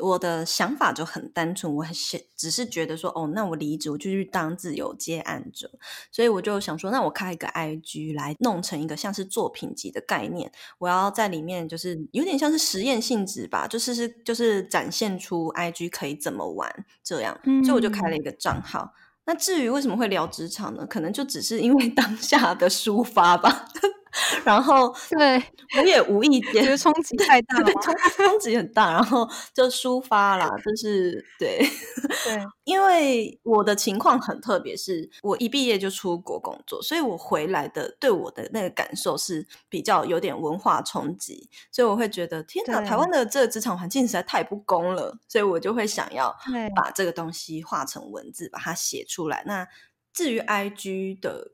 [0.00, 1.92] 我的想法就很单纯，我很
[2.37, 5.70] 只是觉得说，哦，那我离职，我就去当自由接案者，
[6.11, 18.94] 所以我就想说，那我开一个 IG 来弄成一个像是作品集的概念，我要在里面就是有点像是实验性质吧，就是是就是展现出 IG 可以怎么玩这样，所以我就开了一个账号。
[19.24, 20.85] 那至于为什么会聊职场呢？
[20.85, 23.68] 可能就只是因为 当下的抒发吧。
[24.44, 25.42] 然后， 对
[25.79, 31.59] 我也无意间，觉得冲击太大了，冲冲击很大，然后就抒发啦，就是对
[32.25, 46.35] 对， 因为我的情况很特别，是我一毕业就出国工作，所以我回来的对我的那个感受是比较有点文化冲击，所以我会觉得天哪，台湾的这个职场环境实在太不公了，所以我就会想要
[46.77, 49.42] 把这个东西化成文字，把它写出来。
[49.46, 49.66] 那
[50.12, 51.53] 至于 I G 的。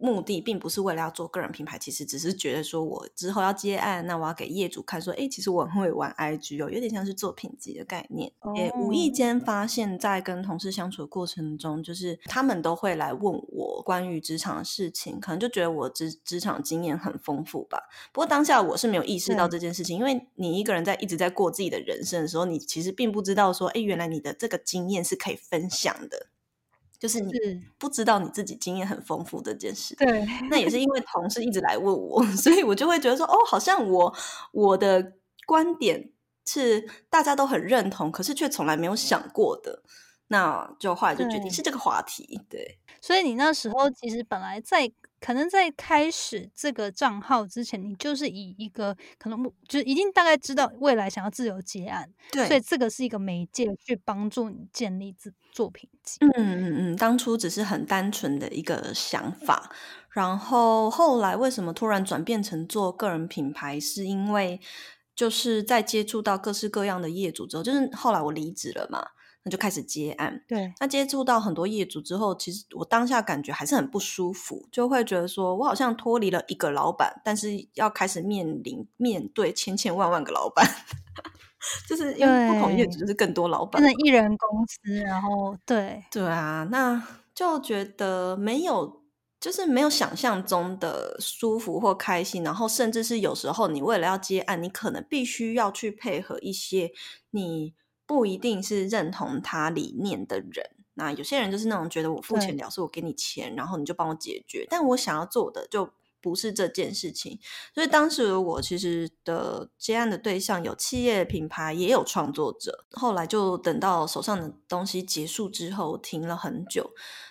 [0.00, 8.32] 目的并不是为了要做个人品牌，其实只是觉得说我之后要接案，那我要给业主看说，哎，其实我很会玩 IG 哦，有点像是作品集的概念。
[8.56, 17.82] 也无意间发现，在跟同事相处的过程中，就是他们都会来问我关于职场的事情，可能就觉得我职职场经验很丰富吧。
[18.12, 26.28] 不过当下我是没有意识到这件事情，因为你一个人在一直在过自己的人生的时候，你其实并不知道说，哎，原来你的这个经验是可以分享的。
[27.00, 27.32] 就是你
[27.78, 34.14] 不知道你自己经验很丰富这件事，对，那也是因为同事一直来问我， 所以我就会觉得说，哦，好像我
[34.52, 35.14] 我的
[35.46, 36.12] 观点
[36.46, 39.82] 是大家都很认同，可是却从来没有想过的，
[40.28, 42.78] 那就后来就决定是这个话题，对。
[43.00, 44.92] 所以你那时候其实本来在。
[45.20, 56.18] 可能在开始这个账号之前，你就是以一个可能就已经大概知道未来想要自由结案，对，所以这个是一个媒介去帮助你建立自作品集。
[56.20, 59.70] 嗯嗯嗯，当初只是很单纯的一个想法，
[60.10, 64.58] 然后后来为什么突然转变成做个人品牌，是因为
[65.14, 69.06] 就是在接触到各式各样的业主之后，就是后来我离职了嘛。
[69.42, 70.72] 那就开始接案，对。
[70.78, 80.66] 那接触到很多业主之后，其实我当下感觉还是很不舒服，就会觉得说我好像脱离了一个老板，但是要开始面临面对千千万万个老板，
[81.88, 87.02] 就是因为不同业主就是更多老板，变成艺人公司，然后对对啊，那
[87.34, 89.02] 就觉得没有，
[89.40, 96.92] 就是没有想象中的舒服或开心，然后甚至是有时候你为了要接案，你可能必须要去配合一些
[97.30, 97.72] 你。
[98.10, 104.66] 不一定是认同他理念的人，那有些人就是那种觉得我付钱了事，我给你钱，然后你就帮我解决。
[104.68, 105.88] 但我想要做的就
[106.20, 107.38] 不是这件事情，
[107.72, 112.84] 所以当时我其实的接案的对象有企业品牌，也有创作者。
[112.90, 116.90] 后来就等到手上的东西结束之后，停了很久。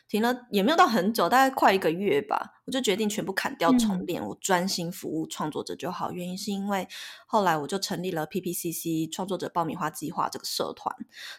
[0.09, 2.55] 停了也没有到很久，大概快一个月吧。
[2.65, 6.11] 我就决定全部砍掉重练，我专心服务创作者就好。
[6.11, 6.87] 原因是因为
[7.25, 10.95] 后来我就成立了 PPCC 创作者爆米花计划这个社团。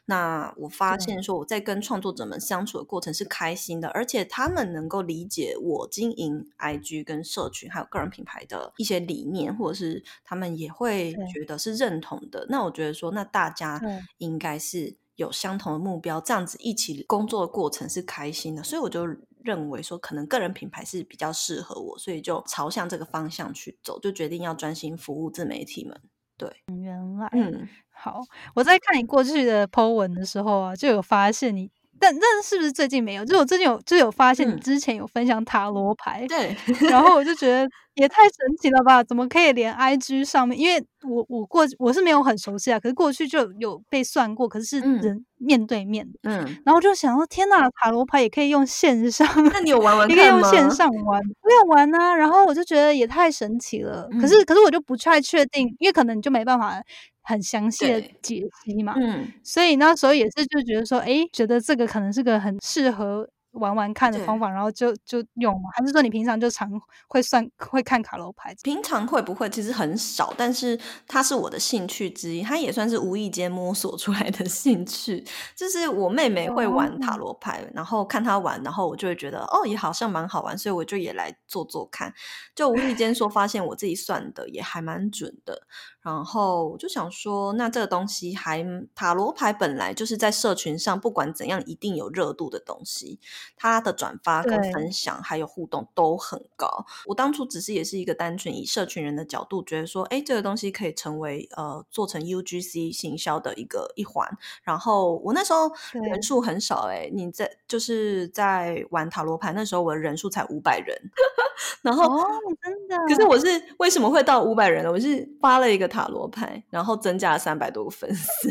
[0.07, 12.45] 那我发现说我在跟创作者们相处的过程是开心的，而且他们能够理解我经营 IG 跟社群还有个人品牌的一些理念，或者是他们也会觉得是认同的。
[12.49, 13.81] 那我觉得说，那大家
[14.19, 18.63] 应该是有相同的目标，这样子一起工作的过程是开心的。
[18.63, 19.07] 所以我就。
[19.43, 25.99] 认为说可能个人品牌是比较适合我，所以就朝向这个方向去走，就决定要专心服务自媒体们。
[26.37, 28.21] 对，原来，嗯，好，
[28.55, 31.71] 我在看你过去的 po 文的时候啊，就有发现你。
[32.01, 33.25] 但但是不是最近没有？
[33.25, 36.57] 就我最近有就有发现，你之前有分享塔罗牌，对，
[36.89, 39.05] 然后我就觉得 也太神奇了吧？
[39.05, 40.59] 怎么可以连 IG 上面？
[40.59, 49.27] 因为我我过我是没有很熟悉啊，可是过去就有被算过，可是是人面对面的，嗯，然后就想说，天呐，塔罗牌也可以用线上？
[49.53, 50.23] 那你有玩玩看吗？
[50.23, 52.15] 可以用线上玩，我有玩啊。
[52.17, 54.09] 然后我就觉得也太神奇了。
[54.21, 56.81] 可是可是我就不太确定，因为可能你就没办法。
[57.23, 63.29] 很详细的解析嘛，嗯，所以那时候也是就觉得说，哎，觉得这个可能是个很适合。
[63.55, 65.71] 玩玩看的方法，然后就就用嘛？
[65.77, 66.71] 还是说你平常就常
[67.09, 68.55] 会算会看卡罗牌？
[68.63, 69.51] 平常会不会？
[69.51, 75.25] 其实很少，但是它是我的兴趣之一，它也算是无意间摸索出来的兴趣。
[75.57, 82.15] 就是我妹妹会玩塔罗牌，然后看她玩，然后我就会觉得哦，也好像蛮好玩，所以我就也来做做看。
[82.55, 85.67] 就无意间说，发现我自己算的也还蛮准的。
[86.03, 93.21] 然后我就想说，那这个东西还塔罗牌本来就是在社群上，不管怎样一定有热度的东西。
[93.57, 96.87] 它的转发跟分享还有互动都很高。
[97.07, 104.27] 我当初只是也是一个单纯以社群人的角度，觉得说，哎，这个东西可以成为呃做成 UGC 行销的一个一环。
[104.63, 110.97] 然后我那时候人数很少，哎，你在就是在玩塔罗牌那时候，我的人数才五百人。
[111.83, 112.27] 然后哦，
[112.63, 112.97] 真的。
[113.07, 113.47] 可是我是
[113.79, 114.91] 为什么会到五百人呢？
[114.91, 118.49] 我是发了一个塔罗牌，然后增加了三百多个粉丝，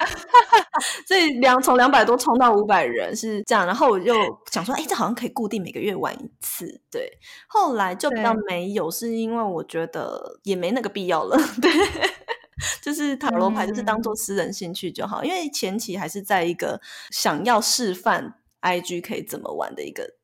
[1.06, 3.66] 所以两从两百多冲到五百人是这样。
[3.66, 4.14] 然后我就
[4.50, 6.80] 想说，哎，这好像可以固定每个月玩一次。
[6.90, 7.10] 对，
[7.48, 11.36] 后来就比较没有，是因为我觉得也没那个必要了。
[11.60, 11.70] 对，
[12.80, 15.22] 就是塔罗牌，就是当做私人兴趣就好。
[15.24, 20.14] 因为前期还是在一个想要示范 IG 可以怎么玩的一个。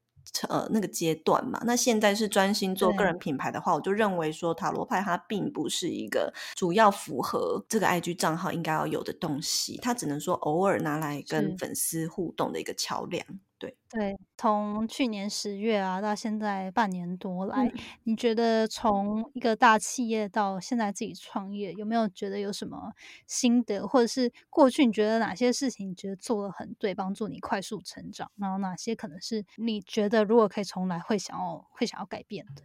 [0.48, 13.24] 呃，那个阶段嘛，那现在是专心做个人品牌的话，我就认为说塔罗牌它并不是一个主要符合这个 IG 账号应该要有的东西，它只能说偶尔拿来跟粉丝互动的一个桥梁。
[13.58, 17.72] 对对，从去年十月啊到现在半年多来，
[18.04, 22.92] 你觉得从一个大企业到现在自己创业，有没有觉得有什么
[23.26, 32.62] 心得，或者是过去你觉得哪些事情你觉得做的很对，帮助你快速成长，然后哪些可能是你觉得如果可以重来会想要会想要改变的？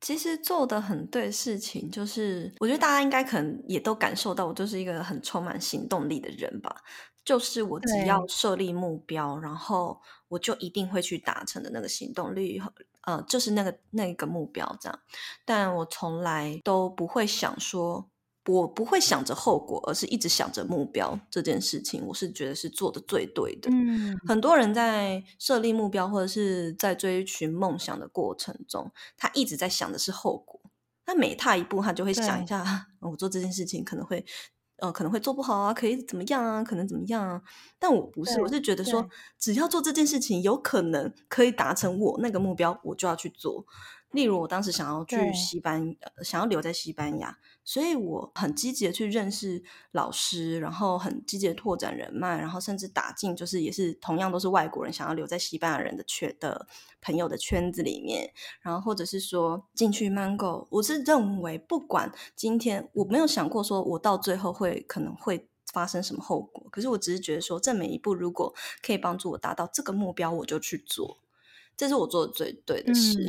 [0.00, 6.74] 其实做的很对事情，就是我觉得大家应该可能也都感受到，我就是一个很充满行动力的人吧。
[7.24, 12.60] 就是我只要设立目标，然后我就一定会去达成的那个行动力，
[13.02, 14.98] 呃，就是那个那个目标这样。
[15.44, 18.08] 但我从来都不会想说，
[18.46, 22.04] 我不会想着后果，而是一直想着目标这件事情。
[22.06, 23.70] 我是觉得是做的最对的。
[23.70, 30.60] 嗯，很多人在设立目标或者是在追寻梦想的过程中，他一直在想的是后果。
[31.04, 34.24] 他每踏一步，他就会想一下， 我做这件事情可能会。
[34.80, 36.62] 呃，可能会做不好啊，可以怎么样啊？
[36.64, 37.40] 可能怎么样啊？
[37.78, 39.08] 但我不是，我是觉得说，
[39.38, 43.64] 只要做这件事情，有可能可以达成我那个目标，我就要去做。
[44.12, 47.38] 例如，我当时想要去西班，想要留在西班牙，
[47.70, 49.62] 所以我很积极的去认识
[49.92, 56.66] 老师，然后很积极的拓展人脉，然后甚至打进就是也是同样都是外国人想要留在西班牙人的圈的
[57.00, 58.28] 朋友的圈子里面，
[58.60, 68.52] 然后或者是说进去 Mango，我是认为不管今天我没有想过说我到最后会可能会发生什么后果，可是我只是觉得说这每一步如果
[68.84, 71.18] 可以帮助我达到这个目标，我就去做。
[71.76, 73.28] 这是我做的最对的事。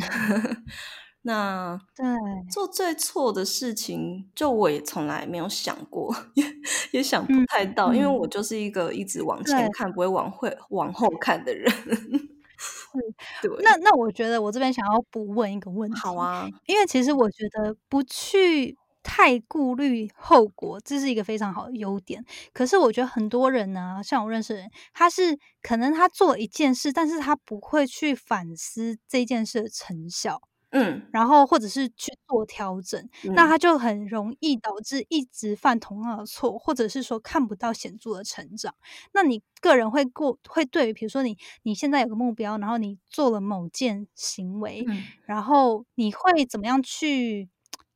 [1.23, 2.05] 那对
[2.51, 6.43] 做最错的事情，就我也从来没有想过，也
[6.91, 11.71] 也想不太到，因为我就是一个一直往前看，不会往会往后看的人。
[13.41, 18.77] 对，那那我觉得我这边想要补问一个问题，好啊，因为其实我觉得不去。
[19.03, 22.23] 太顾虑后果，这是一个非常好的优点。
[22.53, 30.39] 可是我觉得很多人呢，像我认识人，他是可能他做一件事，但是他不会去反思这件事的成效。
[30.71, 38.73] 嗯，然后或者是去做调整，嗯那他就很容易导致一直犯同样的错，或者是说看不到显著的成长。
[39.13, 47.49] 那你个人会过会对于比如说你你现在有个目标，然后你做了某件行为，嗯然后你会怎么样去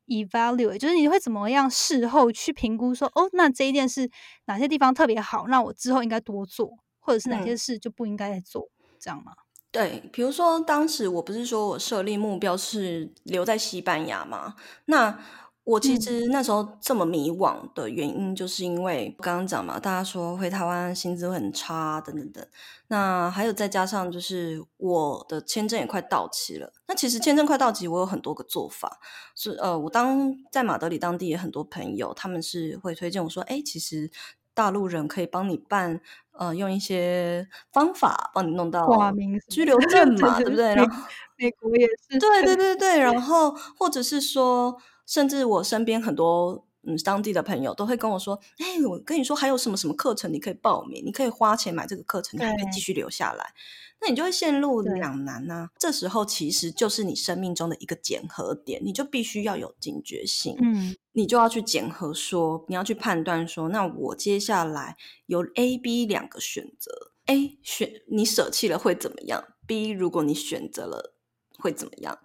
[0.06, 0.78] evaluate？
[0.78, 4.10] 就是你会怎么样事后去评估说，哦，那这一件事
[4.44, 6.70] 哪些地方特别好，那我之后应该多做，
[7.00, 8.68] 或者是哪些嗯事就不应该再做，
[9.00, 9.32] 这样吗？
[9.72, 14.54] 对，比如说当时我不是说我设立目标是留在西班牙吗？
[14.86, 15.18] 那
[15.64, 22.46] 我其嗯实那时候这么迷惘的原因，就是因为刚刚讲嘛，大家说回台湾薪资会很差等等等。
[22.88, 26.72] 那还有再加上就是我的签证也快到期了。
[26.86, 29.00] 那其实签证快到期，我有很多个做法。
[29.34, 34.08] 是呃，我当在马德里当地也很多朋友，他们是会推荐我说，哎，其实
[34.56, 36.00] 大陆人可以帮你办，
[36.32, 40.74] 呃，用一些方法帮你弄到挂名什么居留证嘛，对不对？
[40.74, 40.90] 然后
[41.36, 44.76] 美国也是，对对对对，然后或者是说，
[45.06, 53.52] 甚至我身边很多嗯当地的朋友都会跟我说：“哎，我跟你说，还有什么什么课程你可以报名，你可以花钱买这个课程，你还可以继续留下来。”
[53.98, 60.54] 那你就会陷入两难呐、这时候其实就是你生命中的一个检核点，你就必须要有警觉性。
[60.60, 71.14] 嗯，你就要去检核说，你要去判断说，那我接下来有 A、B 两个选择，A 选你舍弃了会怎么样？B 如果你选择了
[71.58, 72.18] 会怎么样？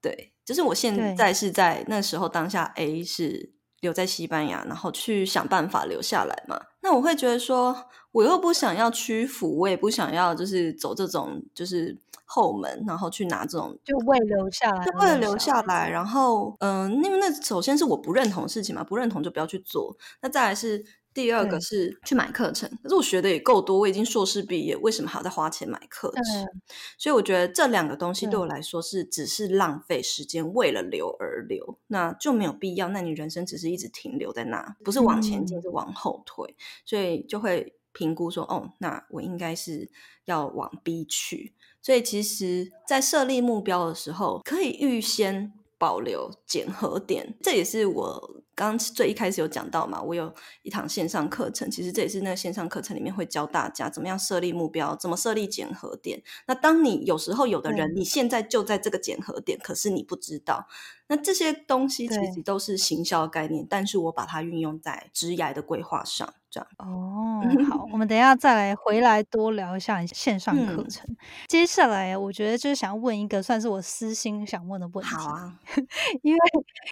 [0.00, 6.60] 对，就是我现在是在那时候当下 A 是留在西班牙，然后去想办法留下来嘛。
[6.80, 7.76] 那我会觉得说，
[8.12, 19.96] 我又不想要屈服，我也不想要就是走这种就是后门，然后去拿这种就为留下来就为了留下下来，然后嗯，因为那首先是我不认同的事情嘛，不认同就不要去做。
[20.20, 20.84] 那再来是
[21.20, 26.46] 第二个是去买课程，可是我学的也够多，我已经硕士毕业，为什么还要再花钱买课程？
[26.96, 32.86] 所以我觉得这两个东西对对我来说是只是浪费时间，为了留而留，那就没有必要。
[32.90, 36.54] 那你人生只是一直停留在那，不是往前进，嗯是往后退，
[36.84, 39.90] 所以就会评估说，哦，那我应该是
[40.26, 41.52] 要往 B 去。
[41.82, 50.02] 所以其实，在设立目标的时候，可以预先保留检核点，这也是我刚刚最一开始有讲到嘛。
[50.02, 56.20] 我有一堂线上课程，其实这也是那个线上课程里面会教大家怎么样设立目标，怎么设立检核点。
[56.46, 60.66] 那当你有时候有的人，你现在就在这个检核点，可是你不知道，
[61.06, 66.68] 那这些东西其实都是行销概念，但是我把它运用在职涯的规划上，这样。
[66.78, 71.16] 哦，好，我们等一下再来回来多聊一下线上课嗯程。
[71.46, 75.58] 接下来，我觉得就是想要问一个算是我私心想问的问题，好 啊，
[76.22, 76.38] 因为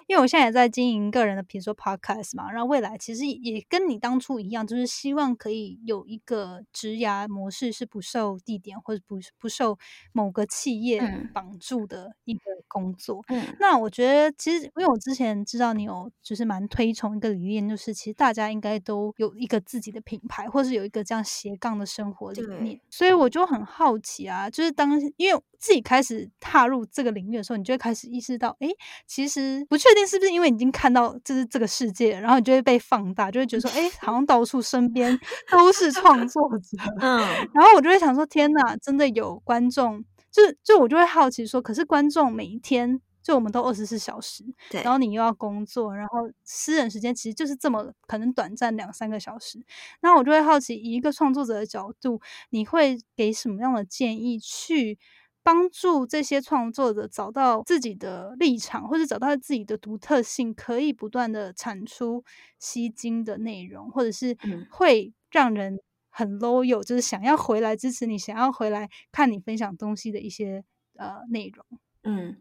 [0.07, 9.77] 因为我现在也在经营个人的，比如说 podcast 嘛，然后未来其实也跟你当初一样，就是希望可以有一个职涯模式是不受地点或者不不受
[10.11, 13.23] 某个企业嗯绑住的一个工作。
[13.29, 22.79] 嗯那我觉得其实，因为我之前知道你有就是蛮推崇一个理念，就是其实大家应该都有一个自己的品牌，或是有一个这样斜杠的生活理念。
[22.89, 28.67] 所以我就很好奇啊，就是当因为自己开始踏入这个领域的时候，你就会开始意识到，哎，
[29.05, 36.77] 其实不确定是不是因为你已经看到就是这个世界，然后你就会被放大，就会觉得说，哎，好像到处身边都是创作者。
[37.01, 37.19] 嗯
[37.53, 49.59] 然后我就会想说，天呐，真的有观众，就就我就会好奇说，可是观众每一天，就我们都二十四小时，对然后你又要工作，然后私人时间其实就是这么可能短暂两三个小时，
[50.01, 52.21] 那我就会好奇，以一个创作者的角度，
[52.51, 54.97] 你会给什么样的建议去？
[55.43, 62.21] 帮助这些创作者找到自己的立场，或者找到自己的独特性，可以不断的产出
[62.59, 70.65] 吸睛的内容，或者是嗯会让人很 loyal，就是想要回来支持你，想要回来看你分享东西的一些
[70.97, 71.65] 呃内容。
[72.03, 72.37] 嗯，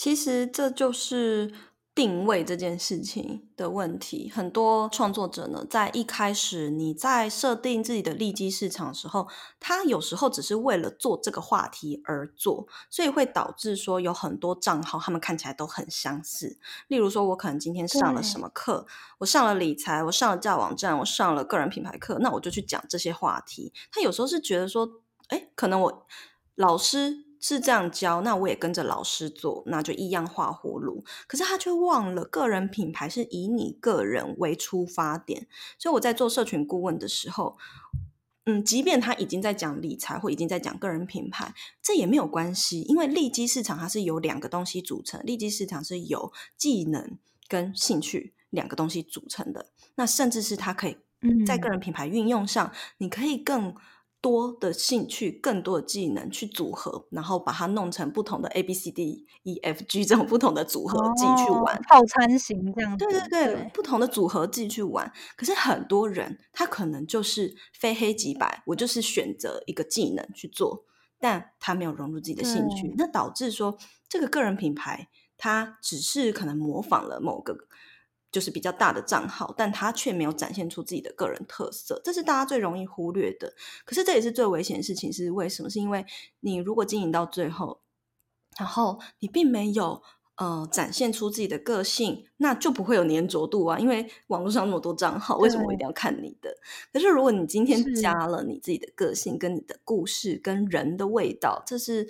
[0.00, 1.52] 其实这就是
[1.94, 4.32] 定位这件事情的问题。
[4.34, 9.28] 很多创作者呢，在一开始你在设定自己的利基市场的时候，
[9.60, 16.58] 他有时候只是为了做这个话题而做，所以会导致说有很多账号他们看起来都很相似。
[16.88, 18.86] 例如说，我可能今天上了什么课，
[19.18, 23.74] 我上了理财，我上了教网站，我上了个人品牌课，那我就去讲这些话题。
[23.92, 24.88] 他有时候是觉得说，
[25.28, 26.06] 哎，可能我
[26.54, 31.02] 老师是这样教，那我也跟着老师做，那就一样画葫芦。
[31.26, 35.46] 可是他却忘了，个人品牌是以你个人为出发点。
[35.78, 37.56] 所以我在做社群顾问的时候，
[38.44, 47.18] 嗯，即便他已经在讲理财或已经在讲个人品牌，这也没有关系，因为利基市场它是由两个东西组成，利基市场是由技能
[47.48, 49.70] 跟兴趣两个东西组成的。
[49.94, 53.74] 那甚至是它可以嗯在个人品牌运用上，你可以更
[54.22, 63.04] 多的兴趣、更多的技能去组合，然后把它弄成不同的 A B C D E F G 这种不同的组合技去玩套餐型这样子。
[63.06, 65.10] 对对对，不同的组合技去玩。
[65.36, 70.84] 可是很多人他可能就是非黑即白，我就是选择一个技能去做，
[71.18, 75.08] 但他没有融入自己的兴趣，那导致说这个个人品牌，
[75.38, 77.56] 他只是可能模仿了某个。
[78.32, 83.52] 就是比较大的账号，但他却没有展现出自己的个人特色，这是大家最容易忽略的。
[83.84, 85.68] 可是这也是最危险的事情，是为什么？
[85.68, 86.06] 是因为
[86.40, 87.80] 你如果经营到最后，
[88.56, 90.00] 然后你并没有
[90.36, 93.78] 呃展现出自己的个性，那就不会有粘着度啊。
[93.78, 96.56] 因为网络上那么多账号，为什么我一定要看你的？
[96.92, 102.08] 可是如果你今天加了你自己的个性、跟你的故事、跟人的味道，这是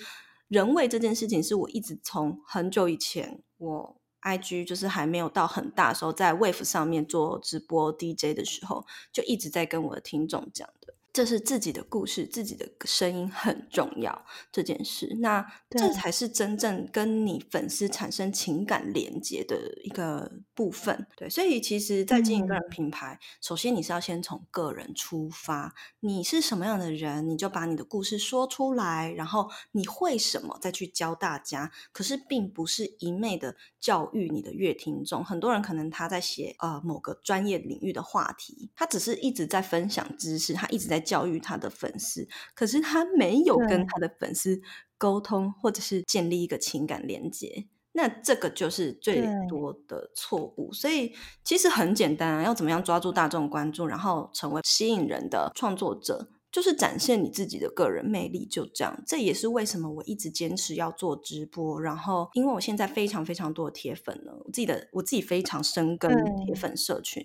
[0.49, 4.00] 人味这件事情，是我一直从很久以前我。
[4.21, 10.95] I G 就是还没有到很大时候，在 Wave 上面做直播 DJ 的时候，就一直在跟我的听众讲的。
[11.13, 21.09] 这是自己的故事，自己的声音很重要这件事，那这才是真正跟你粉丝产生情感连接的一个部分。
[21.17, 31.73] 对，所以其实，在经营个人品牌，首先你是要先从个人出发，你是什么样的人，你就把你的故事说出来，然后你会什么，再去教大家。
[31.91, 35.25] 可是，并不是一昧的教育你的乐听众。
[35.25, 41.00] 很多人可能他在写呃某个专业领域的话题，他只是一直在分享知识，他一直在。
[41.01, 44.61] 教育他的粉丝，可是他没有跟他的粉丝
[44.99, 50.73] 沟通，或者是建立一个情感连接，那这个就是最多的错误。
[50.73, 58.47] 所以其实很简单啊，要怎么样抓住大众关注，然后成为吸引人的创作者，就是展现你自己的个人魅力。
[58.47, 61.81] 就这样，这也是为什么我一直坚持要做直播。
[61.81, 66.11] 然后，因为我现在非常非常多的铁粉了，我自己的我自己非常深耕
[66.45, 67.25] 铁粉社群。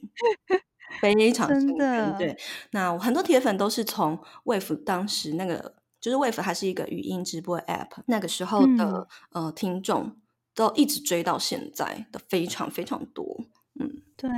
[1.02, 2.38] 非常真的对，
[2.72, 10.18] 那很多铁粉都是从 Wave 当时那个，就是 Wave 还是一个语音直播 App，那个时候的呃听众
[10.54, 13.46] 都一直追到现在的非常非常多。
[13.80, 14.30] 嗯，对。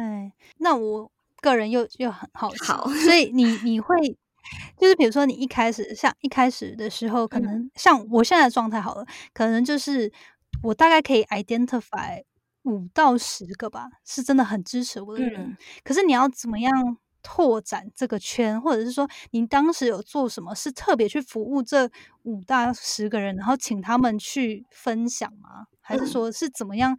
[0.58, 3.96] 那我个人又又很好奇，好，所以 你你会
[4.78, 10.12] 就是比如说你一开始像一开始的时候，可能像我现在的状态好了，可能就是
[10.64, 12.24] 我大概可以 identify。
[12.68, 15.58] 五到十个吧，是真的很支持我的人。
[15.84, 21.90] 可是你要怎么样拓展这个圈，或者是说，您当时有做什么，是特别去服务这
[22.24, 25.68] 五到十个人，然后请他们去分享吗？
[25.82, 26.98] 还是说是怎么样？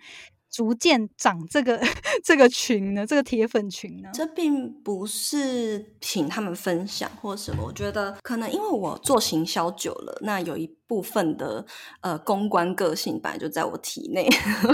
[0.50, 1.80] 逐渐长这个
[2.24, 4.10] 这个群呢，这个铁粉群呢？
[4.12, 11.64] 这并不是请他们分享或什么，我觉得可能因为我做行销久了，那有一部分的
[12.00, 14.28] 呃公关个性本来就在我体内，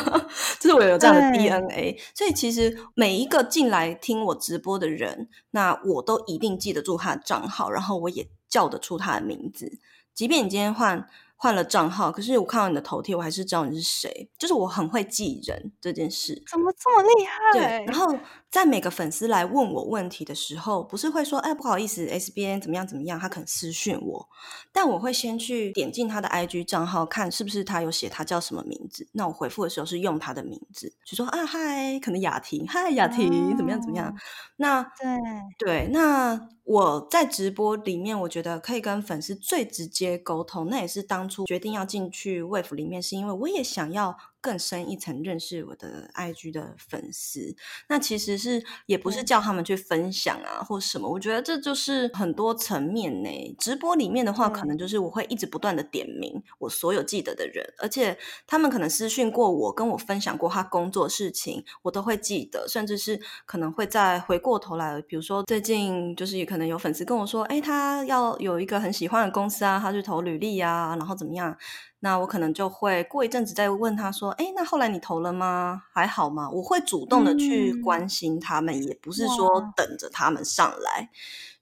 [0.61, 9.79] 就是我有这样的 DNA，所以其实每一个进来听我直播的人，那我都一定记得住他的账号，然后我也叫得出他的名字，
[10.15, 11.09] 即便你今天换。
[11.37, 14.31] 换了账号，可是我看到你的头贴，我还是知道你是谁。
[14.39, 17.59] 就是我很会记人这件事，怎么这么厉害？
[17.59, 18.17] 对，然后
[18.51, 23.19] 在每个粉丝来问我问题的时候，不是会说，哎，不好意思，SBN 怎么样怎么样？
[23.21, 24.29] 他可能私讯我，
[24.73, 29.07] 但我会先去点进他的 IG 账号，看是不是他有写他叫什么名字。
[29.13, 34.15] 那我回复的时候是用他的名字，就说啊，嗨，可能雅婷，嗨，雅婷，怎么样怎么样？
[34.57, 35.19] 那对
[35.59, 36.49] 对，那。
[36.65, 44.17] 我在直播里面，我觉得可以跟粉丝最直接沟通，那也是当初决定要进去 Wave 里面，是因为我也想要。
[44.45, 47.57] 更深一层认识我的 IG 的粉丝，
[47.89, 53.57] 那其实是也不是叫他们去分享啊或什么，我觉得这就是很多层面呢。
[53.59, 71.57] 直播里面的话，可能就是我会一直不断的点名我所有记得的人，而且他们可能私讯过我，跟我分享过他工作事情，我都会记得，甚至是可能会再回过头来，比如说最近就是也可能有粉丝跟我说，哎，他要有一个很喜欢的公司啊，他去投履历啊，然后怎么样？
[72.05, 75.85] 那我可能就会过一阵子再问他说：“哎，那后来你投了吗？
[75.91, 81.09] 还好吗？”我会主动的去关心他们，也不是说等着他们上来。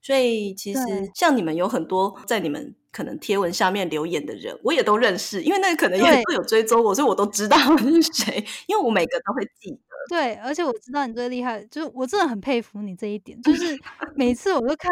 [0.01, 9.77] 所以其实像你们有很多在你们可能贴文下面留言的人，我也都认识，因为那可能也会有追踪我，所以我都知道是谁，因为我每个都会记得。
[10.09, 13.79] 对，而且我知道你最厉害，就是我真的很佩服你这一点，就是
[14.13, 14.91] 每次我都看。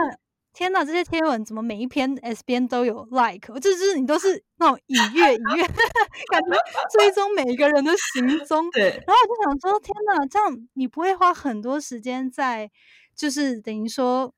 [0.53, 3.57] 天呐，这些贴文怎么每一篇 S 边都有 like？
[3.59, 5.63] 就是你都是那种以月以月，
[6.29, 6.57] 感觉
[6.91, 8.69] 追踪每一个人的行踪。
[8.71, 8.89] 对。
[9.07, 12.69] 然后我就想说，天呐，这样你不会花很多时间在，
[13.15, 14.33] 就是等于说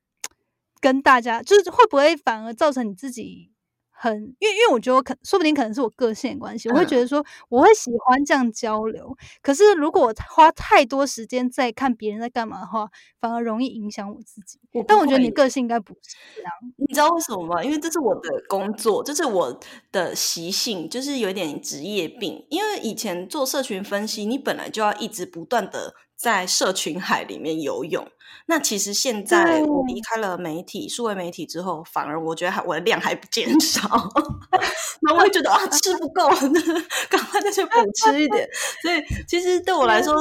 [0.80, 3.50] 跟大家，就是会不会反而造成你自己
[3.96, 9.16] 很，因为因为我觉得我可说不定可能是我个性的关系，我会嗯觉得说我会喜欢这样交流。
[9.40, 12.88] 可是如果我花太多时间在看别人在干嘛的话，
[13.20, 14.58] 反而容易影响我自己。
[14.72, 16.52] 我但我觉得你个性应该不是这样。
[16.76, 17.62] 你知道为什么吗？
[17.62, 19.60] 因为这是我的工作，这是我
[19.92, 22.44] 的习性，就是有点职业病。
[22.50, 28.06] 因为以前做社群分析，你本来就要一直不断的在社群海里面游泳。
[28.46, 33.88] 那其实现在我离对开了媒体，数位媒体之后，反而我觉得还我的量还不减少，
[35.00, 36.28] 然后我会觉得啊吃不够，
[37.08, 38.46] 赶快再去补吃一点。
[38.82, 40.14] 所以其实对我来说，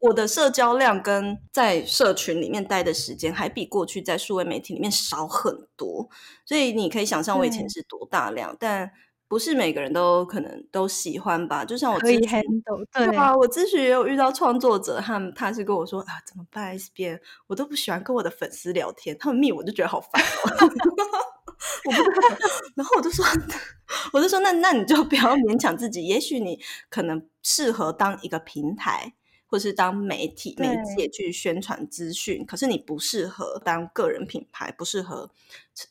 [0.00, 6.08] 我的社交量跟在社群里面待的时间，还比过去在数位媒体里面少很多。
[6.46, 8.90] 所以你可以想象我以前是多大量，但
[9.28, 11.64] 不是每个人都可能都喜欢吧。
[11.64, 20.70] 就像我可以咨询 handle，对对啊，我之前也有遇到创作者，他们他是跟我说啊，怎么办？S 边我都不喜欢跟我的粉丝聊天，他们密我就觉得好烦哦。
[21.86, 22.36] 我不知道，
[22.74, 23.24] 然后我就说，
[24.12, 26.60] 我就说，那那你就不要勉强自己，也许你
[26.90, 29.14] 可能适合当一个平台，
[29.46, 35.30] 或是当媒体媒对介去宣传资讯，可是你不适合当个人品牌，不适合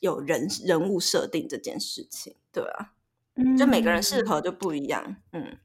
[0.00, 2.92] 有人人物设定这件事情，对啊，
[3.58, 5.58] 就每个人适嗯合就不一样，嗯。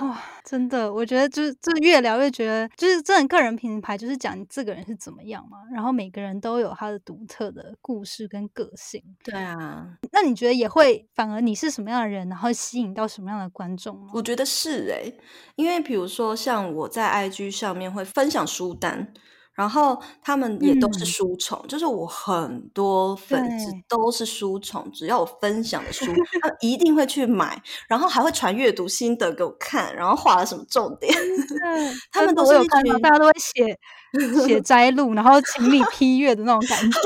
[0.00, 9.02] 哇，真的，我觉得就是这越聊越觉得，就是真的个人品牌就是讲你这个人是怎么样嘛，然后每个人都有他的独特的故事跟个性。
[9.24, 14.12] 对啊，那你觉得也会反而你是什么样的人，然后吸引到什么样的观众吗？
[14.14, 15.18] 我觉得是诶、
[15.56, 19.12] 因为比如说像我在 IG 上面会分享书单，
[19.60, 26.06] 然后他们也都是嗯书虫，就是我很多粉丝都是书虫，只要我分享的书，
[26.40, 31.12] 他一定会去买，然后还会传阅读心得给我看，然后画了什么重点。
[31.12, 33.78] 对， 他们都是我有看到，大家都会写
[34.48, 37.00] 写摘录，然后请你批阅的那种感 觉。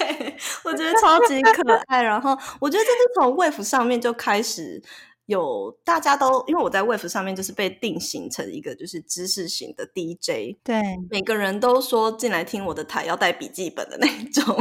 [0.00, 2.02] 对，我觉得超级可爱。
[2.02, 4.82] 然后我觉得这是从 Wave 上面就开始
[5.26, 14.56] 有大家都，因为我在 Wave 上面就是被定型成一个就是知识型的 DJ，对，每个人都说进来听我的台要带笔记本的那一种。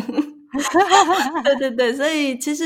[1.44, 2.64] 对对对，所以其实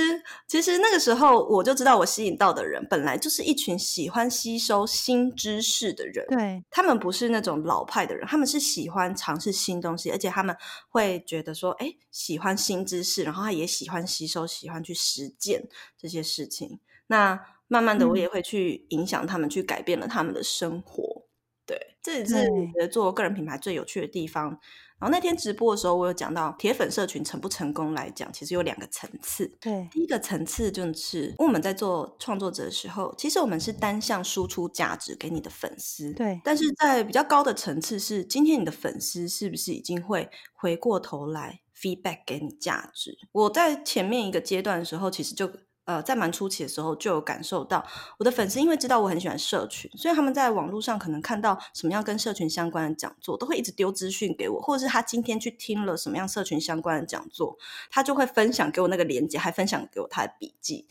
[0.47, 6.23] 其实那个时候我就知道，我吸引到的人本来就是一群喜欢吸收新知识的人。
[6.29, 10.55] 对，他们不是那种老派的人，他们是喜欢尝试新东西，而且他们
[10.89, 16.79] 会觉得说，哎，喜欢新知识，然后他也喜欢吸收，喜欢去实践这些事情。
[17.07, 17.39] 那
[17.70, 21.28] 慢慢的，我嗯也会去影响他们，去改变了他们的生活。
[21.65, 24.59] 对，这也是我觉得做个人品牌最有趣的地方。
[24.99, 29.55] 然后那天直播的时候，我有讲到铁粉社群成不成功来讲，其实有两个层次。
[29.61, 43.15] 对，第一个层次就是我们在做创作者的时候，其实我们是单向输出价值给你的粉丝，对但是在比较高的层次是，今天你的粉丝是不是已经会回过头来 feedback 给你价值？
[43.32, 45.49] 我在前面一个阶段的时候，其实就。
[45.89, 47.83] 呃，在蛮初期的时候就有感受到，
[48.19, 57.57] 我的粉丝因为知道我很喜欢社群，所以他们在网络上可能看到什么样跟社群相关的讲座，都会一直丢资讯给我，或者是他今天去听了什么样社群相关的讲座，
[57.89, 60.85] 他就会分享给我那个链接，还分享给我他的笔记，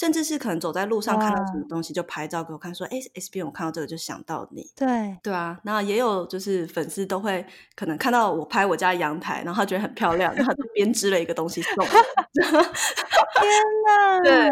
[0.00, 7.44] 甚至是可能走在路上看到什么东西就拍照给我看，说：“哎，S B，我看到这个就想到你。”对，对啊，那也有就是粉丝都会
[7.76, 11.90] 可能看到我拍我家阳台，然后他觉得很漂亮，然后他就编织了一个东西送我。
[11.90, 13.52] 天
[13.84, 14.50] 哪，对，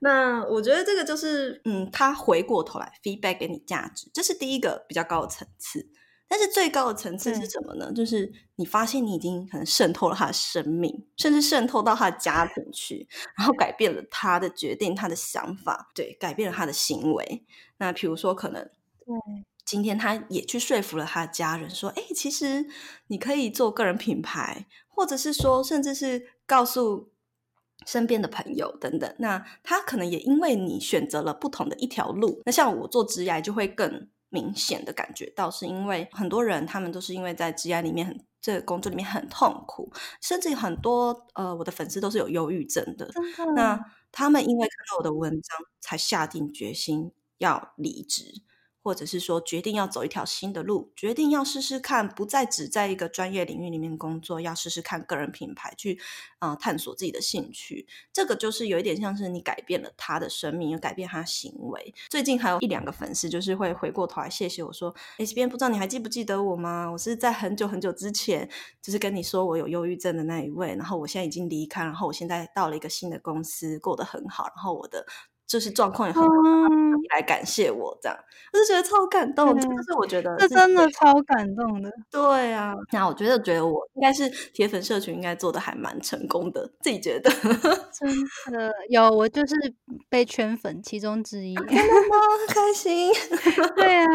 [0.00, 5.86] 那我觉得这个就是，嗯，他回过头来 feedback 给你价值，这是第一个比较高的层次。
[6.28, 7.90] 但是最高的层次是什么呢？
[7.92, 17.44] 就是你发现你已经可能渗透了他的生命，甚至渗透到他的家庭去，然后改变了他的决定、他的想法，对，改变了他的行为。
[17.78, 19.14] 那比如说，可能对，
[19.64, 22.66] 今天他也去说服了他的家人，说：“哎、其实
[23.06, 27.10] 你可以做个人品牌，或者是说，甚至是告诉
[27.86, 43.14] 身边的朋友等等。”那他可能也因为你选择了不同的一条路，那像我做职涯就会更明显的感觉到，是因为很多人他们都是因为在职涯里面很这个工作里面很痛苦，甚至很多呃我的粉丝都是有忧郁症的，的，
[43.54, 43.78] 那。
[44.10, 48.24] 他们因为看到我的文章，才下定决心要离职，
[48.88, 56.00] 或者是说决定要走一条新的路，决定要试试看，不再只在一个专业领域里面工作，要试试看个人品牌，去
[56.38, 57.86] 啊、探索自己的兴趣。
[58.10, 61.94] 这个就是有一点像是你改变了他的生命，又改变他行为。
[62.08, 66.90] 最近还有一两个粉丝就是会回过头来谢谢我说：“S 边不知道你还记不记得我吗？
[66.90, 68.48] 我是在很久很久之前，
[68.80, 75.04] 就是跟你说我有忧郁症的那一位，然后我现在已经离开，然后我现在到了一个新的公司，过得很好，然后我的
[75.48, 76.28] 就是状况也很好，
[76.70, 78.18] 嗯来感谢我这样，
[78.52, 79.58] 我就觉得超感动。
[79.58, 81.90] 这是我觉得这真的超感动的。
[82.10, 87.30] 对啊，那我觉得觉得我应该是铁粉社群应该做的还蛮成功的，自己觉得。
[87.92, 88.08] 真
[88.52, 89.54] 的有，我就是
[90.10, 91.54] 被圈粉其中之一。
[91.54, 92.16] 真的吗？
[92.48, 93.10] 开心。
[93.74, 94.08] 对啊，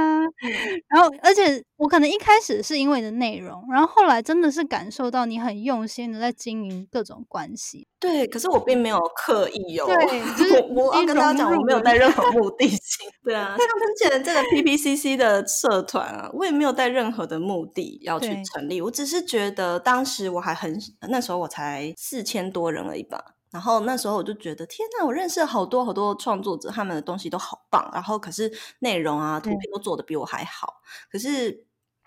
[0.88, 7.88] 然后而且我可能一开始是因为你的内容，然后后来真的是感受到你很用心的在经营各种关系。
[8.00, 9.86] 对，可是我并没有刻意哦。
[9.88, 13.08] 对，就是我要跟大家讲，我没有带任何 目的性。
[13.24, 18.82] 对啊，像之前这个 PPCC 的社团啊，我也没有带任何的目的要去成立。
[18.82, 20.78] 我只是觉得当时我还很
[21.10, 23.24] 那时候我才四千多人而已吧。
[23.52, 27.88] 然后那时候我就觉得，天呐，我认识了好多好多创作者，他们的东西都好棒。
[27.94, 30.82] 然后可是内容啊、图片都做的比我还好。
[31.12, 31.52] 可是，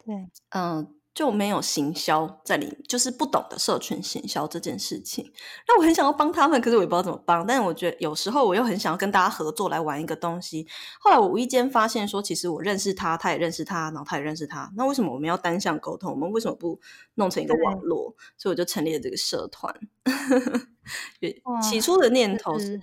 [0.04, 0.14] 对，
[0.50, 0.95] 嗯。
[1.16, 5.32] 就没有行销在里，就是不懂得社群行销这件事情。
[5.66, 7.46] 那我很想要帮他们，可是我也不知道怎么帮。
[7.46, 10.68] 但是我觉得有时候我又很想要跟大家合作来玩一个东西。
[11.00, 14.70] 后来我无意间发现说，其实我认识他，他也认识他，然后他也认识他。
[14.76, 16.10] 那为什么我们要单向沟通？
[16.10, 16.78] 我们为什么不
[17.14, 18.14] 弄成一个网络？
[18.36, 19.74] 所以我就成立了这个社团。
[21.62, 22.78] 起初的念头是。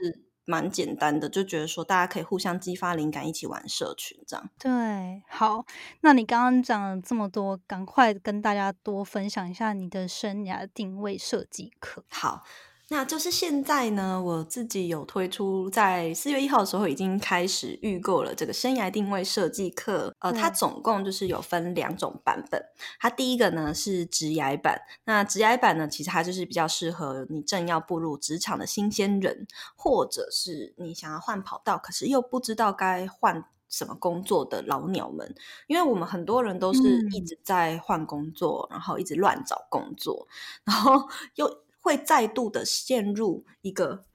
[0.45, 4.49] 蛮简单的，就觉得说大家可以互相激发灵感，一起玩社群这样。
[4.59, 5.65] 对，好，
[6.01, 12.03] 那你刚刚讲了这么多，赶快跟大家多分享一下你的生涯定位设计课。
[12.09, 12.43] 好。
[12.89, 20.13] 那就是现在呢，我自己有推出，在四月一号的时候已经开始预购了这个生涯定位设计课。
[20.19, 22.63] 呃，它总共就是有分两种版本。
[22.99, 35.34] 它第一个呢是职涯版，那职涯版呢，其实它就是比较适合你正要步入职场的新鲜人，或者是你想要换跑道，可是又不知道该换什么工作的老鸟们。
[35.67, 36.81] 因为我们很多人都是
[37.11, 40.27] 一直在换工作，然后一直乱找工作，
[40.65, 41.62] 然后又。
[41.84, 44.05] 会再度的陷入一个，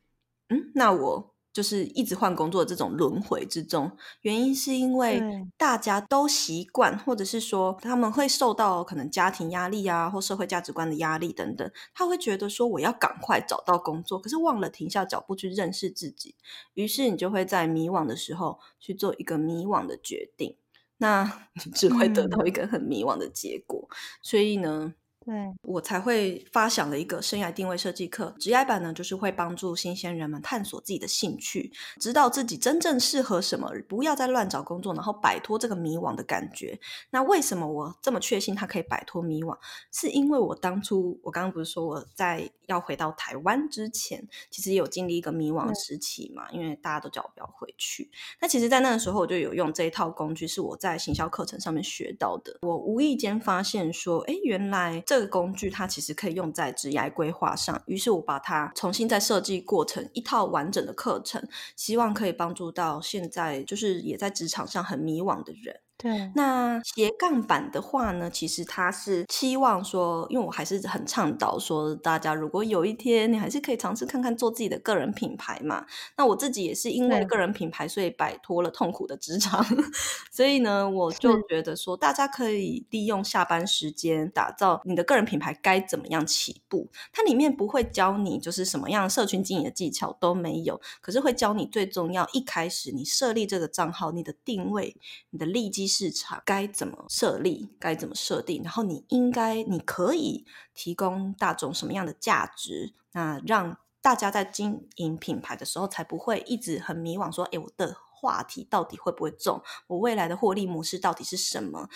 [0.48, 3.90] 嗯，那我就是一直换工作的这种轮回之中。
[4.22, 5.20] 原因是因为
[5.58, 16.34] 大家都习惯，或者是说他们会受到可能家庭压力啊，或社会价值观的压力等等，他会觉得说我要赶快找到工作，可是忘了停下脚步去认识自己。
[16.72, 20.56] 于是你就会在迷惘的时候去做一个迷惘的决定，
[20.96, 23.88] 那你 只会得到一个很迷惘的结果。
[24.22, 24.94] 所以呢？
[25.28, 31.70] 对我才会发想了一个生涯定位设计课，职业版呢，就是会帮助新鲜人们探索自己的兴趣，
[32.00, 36.80] 知道自己真正适合什么，不要再乱找工作，然后摆脱这个迷惘的感觉。
[37.10, 39.54] 那为什么我这么确信他可以摆脱迷惘？
[39.92, 46.50] 是因为我当初我刚刚不是说我在要回到台湾之前，其实有经历一个迷惘时期嘛？
[46.52, 48.10] 因为大家都叫我不要回去。
[48.40, 52.56] 那其实，在那个时候，我就有用这一套工具，是我在行销课程上面学到的。
[52.62, 61.44] 我无意间发现说，哎，原来这这个工具它其实可以用在职业规划上，于是我把它重新再设计过程一套完整的课程，
[61.74, 65.80] 希望可以帮助到现在就是也在职场上很迷惘的人。
[65.98, 75.84] 对，那斜杠版的话呢，其实它是期望说，因为我还是很倡导说，大家如果有一天你还是可以尝试看看做自己的个人品牌嘛。
[76.16, 79.66] 那我自己也是因为个人品牌，所以摆脱了痛苦的职场。
[80.30, 86.88] 所以呢，我就觉得说，大家可以利用下班时间打造你的个人品牌，该怎么样起步？
[87.12, 94.96] 它里面不会教你就是什么样社群经营的技巧都没有，可是会教你最重要，一开始你设立这个账号，你的定位，
[95.30, 95.87] 你的利基。
[95.88, 97.70] 市场该怎么设立？
[97.80, 98.62] 该怎么设定？
[98.62, 102.92] 然后你应该，你可以提供大众什么样的价值？
[103.12, 109.60] 那让大家在经营品牌的时候，才不会一直很迷惘，说：“哎，我的话题到底会不会中？
[109.88, 111.88] 我未来的获利模式到底是什么？”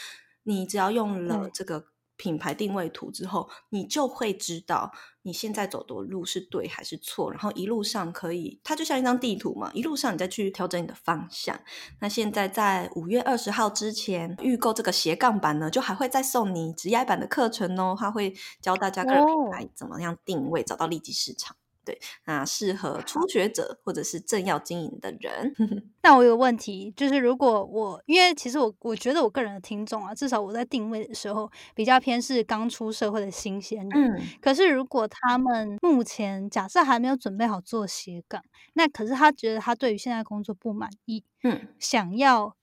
[0.45, 1.92] 你只要用了这个。
[2.17, 4.93] 品牌定位图之后，你就会知道
[5.23, 11.59] 你现在走的路是对还是错，然后一路上可以，它就像一张地图嘛，一路上你再去调整你的方向。
[12.01, 21.57] 那现在在五月二十号之前预购这个斜杠版呢，就还会再送你直压版的课程哦，它会教大家个人品牌怎么样定位，找到利基市场。
[21.85, 25.55] 对，那适合初学者或者是正要经营的人。
[26.03, 33.91] 那我有个问题，就是如果我，因为其实我我觉得我个人的听众啊，至少我在定位的时候比较偏是刚出社会的新鲜人。
[33.93, 34.21] 嗯。
[34.41, 38.43] 可是如果他们目前假设还没有准备好做斜杠，
[38.75, 42.57] 那可是他觉得他对于现在工作不满意，嗯，想要。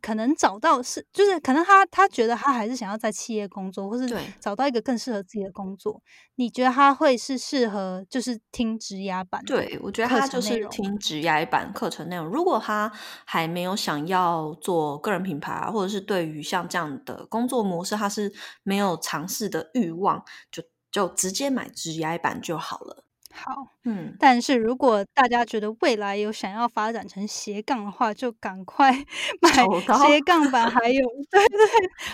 [0.00, 4.08] 可能找到是，就是可能他他觉得他还是想要在企业工作，或是
[4.40, 6.02] 找到一个更适合自己的工作。
[6.36, 9.44] 你觉得他会是适合就是听职涯版？
[9.44, 12.26] 对，我觉得他就是听职涯版课程内容。
[12.26, 12.92] 如果他
[13.24, 18.32] 还没有想要做个人品牌啊，或者是对于像这样的工作模式，他是
[18.62, 23.04] 没有尝试的欲望，就就直接买职涯版就好了。
[23.32, 23.52] 好，
[23.84, 28.90] 嗯，但是如果大家觉得未来有想要发展成斜杠的话，就赶快
[29.42, 29.50] 买
[29.92, 31.02] 斜杠版，还有。
[31.30, 31.58] 对对，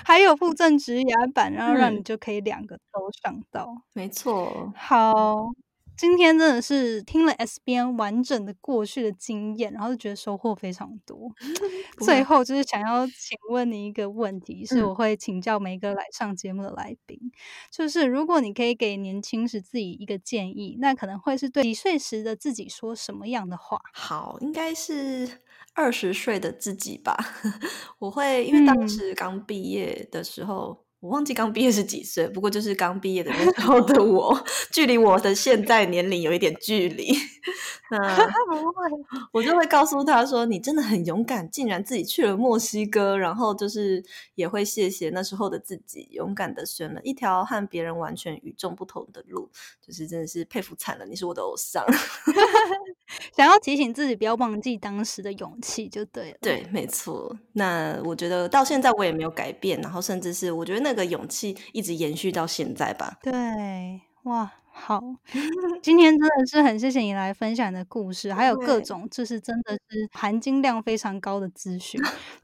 [0.05, 1.97] 还有附赠直牙版，然后让嗯。
[1.97, 3.69] 你就可以两个都上到。
[3.93, 5.55] 没错，好，
[5.97, 11.33] 今天真的是听了 SBN 完整的过去的经验，然后就觉得收获非常多。
[12.05, 17.19] 最后就是想要请问你一个问题，是嗯我会请教每一个来上节目的来宾，
[17.71, 23.81] 就是如果你可以给年轻时自己一个建议，那可能会是对几岁时的自己说什么样的话？
[23.93, 25.41] 好，应该是
[25.75, 27.17] 二十岁的自己吧。
[27.99, 34.43] 我会因为当嗯时刚毕业的时候，我忘记刚毕业是几岁，不过就是刚毕业的那时候的我，
[34.73, 37.15] 距离我的现在年龄有一点距离。
[37.91, 37.99] 那
[39.31, 44.03] 我就会告诉他说：“你真的很勇敢，竟然自己去了墨西哥。”然后就是
[44.35, 49.51] 也会谢谢那时候的自己，勇敢的选了一条和别人完全与众不同的路，
[49.87, 51.85] 就是真的是佩服惨了，你是我的偶像。
[53.37, 56.39] 想要提醒自己不要忘记当时的勇气就对了。
[56.41, 57.37] 对，没错。
[57.53, 63.19] 那我觉得到现在我也没有改变，然后甚至是我觉得那个勇气一直延续到现在吧。
[63.23, 63.33] 对，
[64.25, 65.01] 哇，好，
[65.83, 72.01] 今天真的是很谢谢你来分享你的故事，还有各种就是真的是含金量非常高的资讯。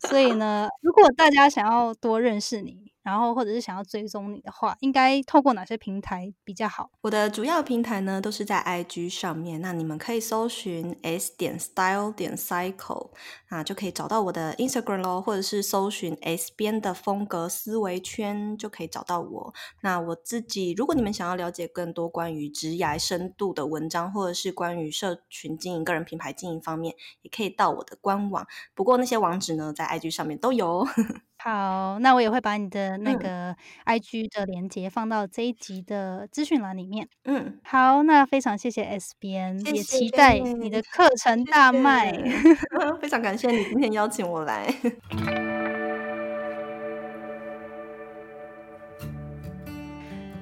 [0.08, 6.90] 所以呢，如果大家想要多认识你，然后或者是想要追踪你的话，应该透过哪些平台比较好？
[7.00, 13.10] 我的主要平台呢都是在 IG 上面，那你们可以搜寻 s 点 style 点 cycle，
[13.48, 19.54] 啊就可以找到我的 Instagram 咯，或者是搜寻 S 边的风格思维圈就可以找到我。
[19.82, 28.46] 那我自己，如果你们想要了解更多关于职涯深度的文章，或者是关于社群经营、个人品牌经营方面，也可以到我的官网。
[28.74, 30.88] 不过那些网址呢，在 IG 上面都有哦。
[31.42, 37.08] 好，那我也会把你的那嗯个 IG 的连接放到这一集的资讯栏里面。
[37.24, 42.12] 嗯，好，那非常谢谢 S 边，也谢谢期待你的课程大卖。
[43.00, 44.70] 非常感谢你今天邀请我来。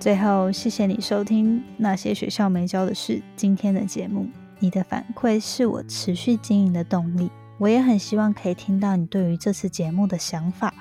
[0.01, 4.29] 最后，谢谢你收听《那些学校没教的事》今天的节目。
[4.59, 7.31] 你的反馈是我持续经营的动力。
[7.59, 10.73] 我也很希望可以听到你对于这次节目的想法，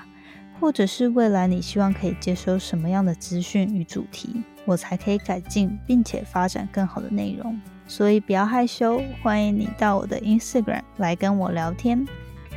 [0.60, 7.60] 或者是未来你希望可以接收什么样的资讯与主题，我才可以改进并且发展更好的内容。
[7.86, 12.06] 所以不要害羞，欢迎你到我的 Instagram 来跟我聊天。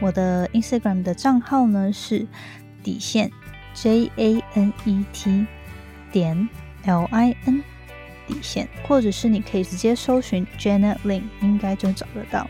[0.02, 2.28] 我的 Instagram 的账号呢是
[2.84, 3.32] 底线
[3.74, 5.46] J A N E T
[6.12, 6.50] 点
[6.84, 7.64] L I N
[8.28, 12.50] 底线，或者是你可以直接搜寻 Janet Lin，应该就找得到。